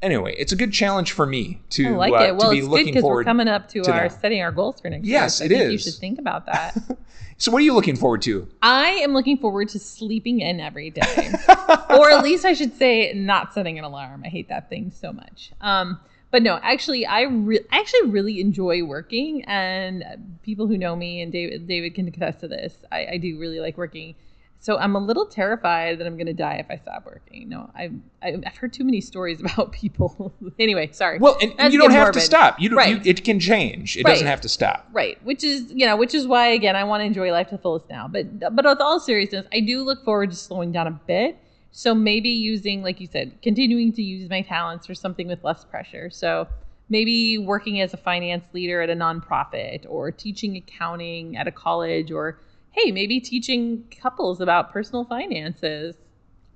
anyway, 0.00 0.34
it's 0.38 0.52
a 0.52 0.56
good 0.56 0.72
challenge 0.72 1.12
for 1.12 1.26
me 1.26 1.60
to, 1.70 1.86
I 1.86 1.90
like 2.08 2.12
uh, 2.12 2.24
it. 2.24 2.36
Well, 2.36 2.50
to 2.50 2.50
be 2.50 2.58
it's 2.58 2.66
good 2.66 2.70
looking 2.70 2.86
because 2.86 3.02
we're 3.02 3.08
forward. 3.08 3.24
coming 3.24 3.48
up 3.48 3.68
to, 3.70 3.82
to 3.82 3.90
our 3.92 4.08
that. 4.08 4.20
setting 4.20 4.42
our 4.42 4.52
goals 4.52 4.80
for 4.80 4.90
next 4.90 5.06
Yes, 5.06 5.40
year. 5.40 5.50
it 5.50 5.54
I 5.54 5.58
think 5.58 5.72
You 5.72 5.78
should 5.78 5.94
think 5.94 6.18
about 6.18 6.46
that. 6.46 6.76
So, 7.38 7.50
what 7.50 7.58
are 7.58 7.64
you 7.64 7.74
looking 7.74 7.96
forward 7.96 8.22
to? 8.22 8.46
I 8.62 8.90
am 9.02 9.14
looking 9.14 9.36
forward 9.36 9.68
to 9.70 9.80
sleeping 9.80 10.38
in 10.38 10.60
every 10.60 10.90
day, 10.90 11.32
or 11.90 12.08
at 12.10 12.22
least 12.22 12.44
I 12.44 12.52
should 12.52 12.76
say, 12.76 13.12
not 13.14 13.52
setting 13.52 13.80
an 13.80 13.84
alarm. 13.84 14.22
I 14.24 14.28
hate 14.28 14.48
that 14.48 14.68
thing 14.68 14.92
so 14.92 15.12
much. 15.12 15.50
Um, 15.60 15.98
but 16.30 16.44
no, 16.44 16.60
actually, 16.62 17.04
I 17.04 17.22
re- 17.22 17.64
I 17.72 17.80
actually 17.80 18.10
really 18.10 18.40
enjoy 18.40 18.84
working, 18.84 19.42
and 19.46 20.04
people 20.44 20.68
who 20.68 20.78
know 20.78 20.94
me 20.94 21.20
and 21.20 21.32
David 21.32 21.66
David 21.66 21.96
can 21.96 22.06
attest 22.06 22.40
to 22.40 22.48
this. 22.48 22.76
I, 22.92 23.06
I 23.12 23.16
do 23.16 23.36
really 23.40 23.58
like 23.58 23.76
working. 23.76 24.14
So 24.62 24.78
I'm 24.78 24.94
a 24.94 25.00
little 25.00 25.26
terrified 25.26 25.98
that 25.98 26.06
I'm 26.06 26.14
going 26.16 26.28
to 26.28 26.32
die 26.32 26.54
if 26.54 26.66
I 26.70 26.76
stop 26.76 27.04
working. 27.04 27.48
No, 27.48 27.68
I've 27.74 27.92
I've 28.22 28.56
heard 28.56 28.72
too 28.72 28.84
many 28.84 29.00
stories 29.00 29.40
about 29.44 29.72
people. 29.72 30.32
anyway, 30.56 30.88
sorry. 30.92 31.18
Well, 31.18 31.36
and, 31.42 31.52
and 31.58 31.72
you 31.72 31.80
don't 31.80 31.90
have 31.90 32.04
morbid. 32.06 32.20
to 32.20 32.20
stop. 32.20 32.60
You 32.60 32.68
don't. 32.68 32.78
Right. 32.78 33.04
You, 33.04 33.10
it 33.10 33.24
can 33.24 33.40
change. 33.40 33.96
It 33.96 34.04
Right. 34.04 34.12
doesn't 34.12 34.26
have 34.28 34.40
to 34.42 34.48
stop. 34.48 34.88
Right, 34.92 35.18
which 35.24 35.42
is 35.42 35.72
you 35.72 35.84
know, 35.84 35.96
which 35.96 36.14
is 36.14 36.28
why 36.28 36.46
again 36.46 36.76
I 36.76 36.84
want 36.84 37.00
to 37.00 37.04
enjoy 37.06 37.32
life 37.32 37.48
to 37.48 37.56
the 37.56 37.62
fullest 37.62 37.88
now. 37.90 38.06
But 38.06 38.38
but 38.54 38.64
with 38.64 38.80
all 38.80 39.00
seriousness, 39.00 39.46
I 39.52 39.58
do 39.60 39.82
look 39.82 40.04
forward 40.04 40.30
to 40.30 40.36
slowing 40.36 40.70
down 40.70 40.86
a 40.86 40.92
bit. 41.08 41.36
So 41.72 41.92
maybe 41.94 42.28
using, 42.28 42.82
like 42.82 43.00
you 43.00 43.06
said, 43.08 43.32
continuing 43.42 43.92
to 43.94 44.02
use 44.02 44.30
my 44.30 44.42
talents 44.42 44.86
for 44.86 44.94
something 44.94 45.26
with 45.26 45.42
less 45.42 45.64
pressure. 45.64 46.08
So 46.10 46.46
maybe 46.88 47.36
working 47.38 47.80
as 47.80 47.94
a 47.94 47.96
finance 47.96 48.44
leader 48.52 48.80
at 48.82 48.90
a 48.90 48.94
nonprofit, 48.94 49.86
or 49.88 50.12
teaching 50.12 50.56
accounting 50.56 51.36
at 51.36 51.48
a 51.48 51.50
college, 51.50 52.12
or 52.12 52.38
hey, 52.72 52.90
maybe 52.90 53.20
teaching 53.20 53.84
couples 54.00 54.40
about 54.40 54.72
personal 54.72 55.04
finances. 55.04 55.96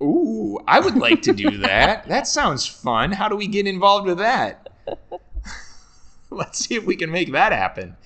Ooh, 0.03 0.59
I 0.67 0.81
would 0.81 0.97
like 0.97 1.23
to 1.23 1.33
do 1.33 1.59
that. 1.59 2.07
that 2.09 2.27
sounds 2.27 2.67
fun. 2.67 3.13
How 3.13 3.29
do 3.29 3.37
we 3.37 3.47
get 3.47 3.67
involved 3.67 4.07
with 4.07 4.19
that? 4.19 4.69
Let's 6.31 6.59
see 6.67 6.75
if 6.75 6.85
we 6.85 6.97
can 6.97 7.11
make 7.11 7.33
that 7.33 7.53
happen. 7.53 7.97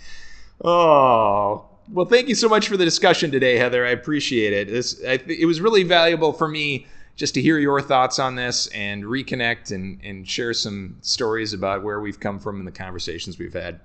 Oh, 0.63 1.67
well, 1.91 2.07
thank 2.07 2.29
you 2.29 2.35
so 2.35 2.49
much 2.49 2.69
for 2.69 2.77
the 2.77 2.85
discussion 2.85 3.31
today, 3.31 3.57
Heather. 3.57 3.85
I 3.85 3.91
appreciate 3.91 4.53
it. 4.53 4.69
This 4.69 5.03
I, 5.05 5.17
th- 5.17 5.39
it 5.39 5.47
was 5.47 5.61
really 5.61 5.83
valuable 5.83 6.33
for 6.33 6.47
me 6.47 6.87
just 7.17 7.35
to 7.35 7.43
hear 7.43 7.59
your 7.59 7.81
thoughts 7.81 8.19
on 8.19 8.35
this 8.35 8.69
and 8.69 9.05
reconnect 9.05 9.73
and, 9.73 10.01
and 10.05 10.29
share 10.29 10.55
some 10.55 10.97
stories 11.01 11.53
about 11.53 11.83
where 11.83 12.01
we've 12.01 12.21
come 12.21 12.39
from 12.39 12.59
and 12.59 12.67
the 12.67 12.73
conversations 12.73 13.39
we've 13.39 13.53
had. 13.53 13.81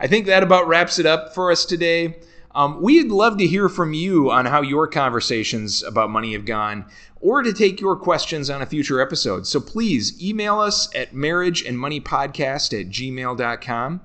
I 0.00 0.06
think 0.06 0.26
that 0.26 0.42
about 0.42 0.66
wraps 0.66 0.98
it 0.98 1.06
up 1.06 1.34
for 1.34 1.52
us 1.52 1.64
today. 1.64 2.16
Um, 2.54 2.80
we'd 2.80 3.08
love 3.08 3.38
to 3.38 3.46
hear 3.46 3.68
from 3.68 3.94
you 3.94 4.30
on 4.30 4.46
how 4.46 4.62
your 4.62 4.86
conversations 4.86 5.82
about 5.82 6.10
money 6.10 6.34
have 6.34 6.44
gone 6.44 6.84
or 7.20 7.42
to 7.42 7.52
take 7.52 7.80
your 7.80 7.96
questions 7.96 8.48
on 8.50 8.62
a 8.62 8.66
future 8.66 9.00
episode. 9.00 9.44
So 9.46 9.60
please 9.60 10.22
email 10.22 10.60
us 10.60 10.94
at 10.94 11.12
marriageandmoneypodcast 11.12 12.80
at 12.80 12.90
gmail.com 12.90 14.00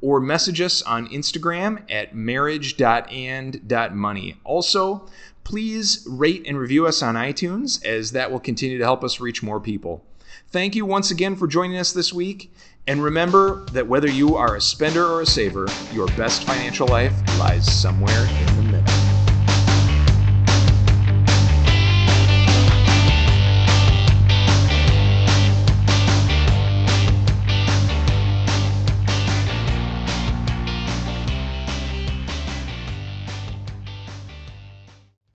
or 0.00 0.20
message 0.20 0.60
us 0.60 0.82
on 0.82 1.08
Instagram 1.08 1.82
at 1.90 2.14
marriage.and.money. 2.14 4.36
Also, 4.44 5.08
please 5.44 6.06
rate 6.10 6.44
and 6.46 6.58
review 6.58 6.86
us 6.86 7.02
on 7.02 7.14
iTunes 7.14 7.82
as 7.86 8.12
that 8.12 8.30
will 8.30 8.40
continue 8.40 8.76
to 8.76 8.84
help 8.84 9.02
us 9.02 9.20
reach 9.20 9.42
more 9.42 9.60
people. 9.60 10.04
Thank 10.48 10.74
you 10.74 10.84
once 10.84 11.10
again 11.10 11.36
for 11.36 11.46
joining 11.46 11.78
us 11.78 11.92
this 11.92 12.12
week. 12.12 12.52
And 12.86 13.02
remember 13.02 13.64
that 13.72 13.86
whether 13.86 14.10
you 14.10 14.36
are 14.36 14.56
a 14.56 14.60
spender 14.60 15.06
or 15.06 15.22
a 15.22 15.26
saver, 15.26 15.66
your 15.90 16.06
best 16.08 16.44
financial 16.44 16.86
life 16.86 17.14
lies 17.38 17.64
somewhere 17.64 18.26
in 18.26 18.56
the 18.56 18.63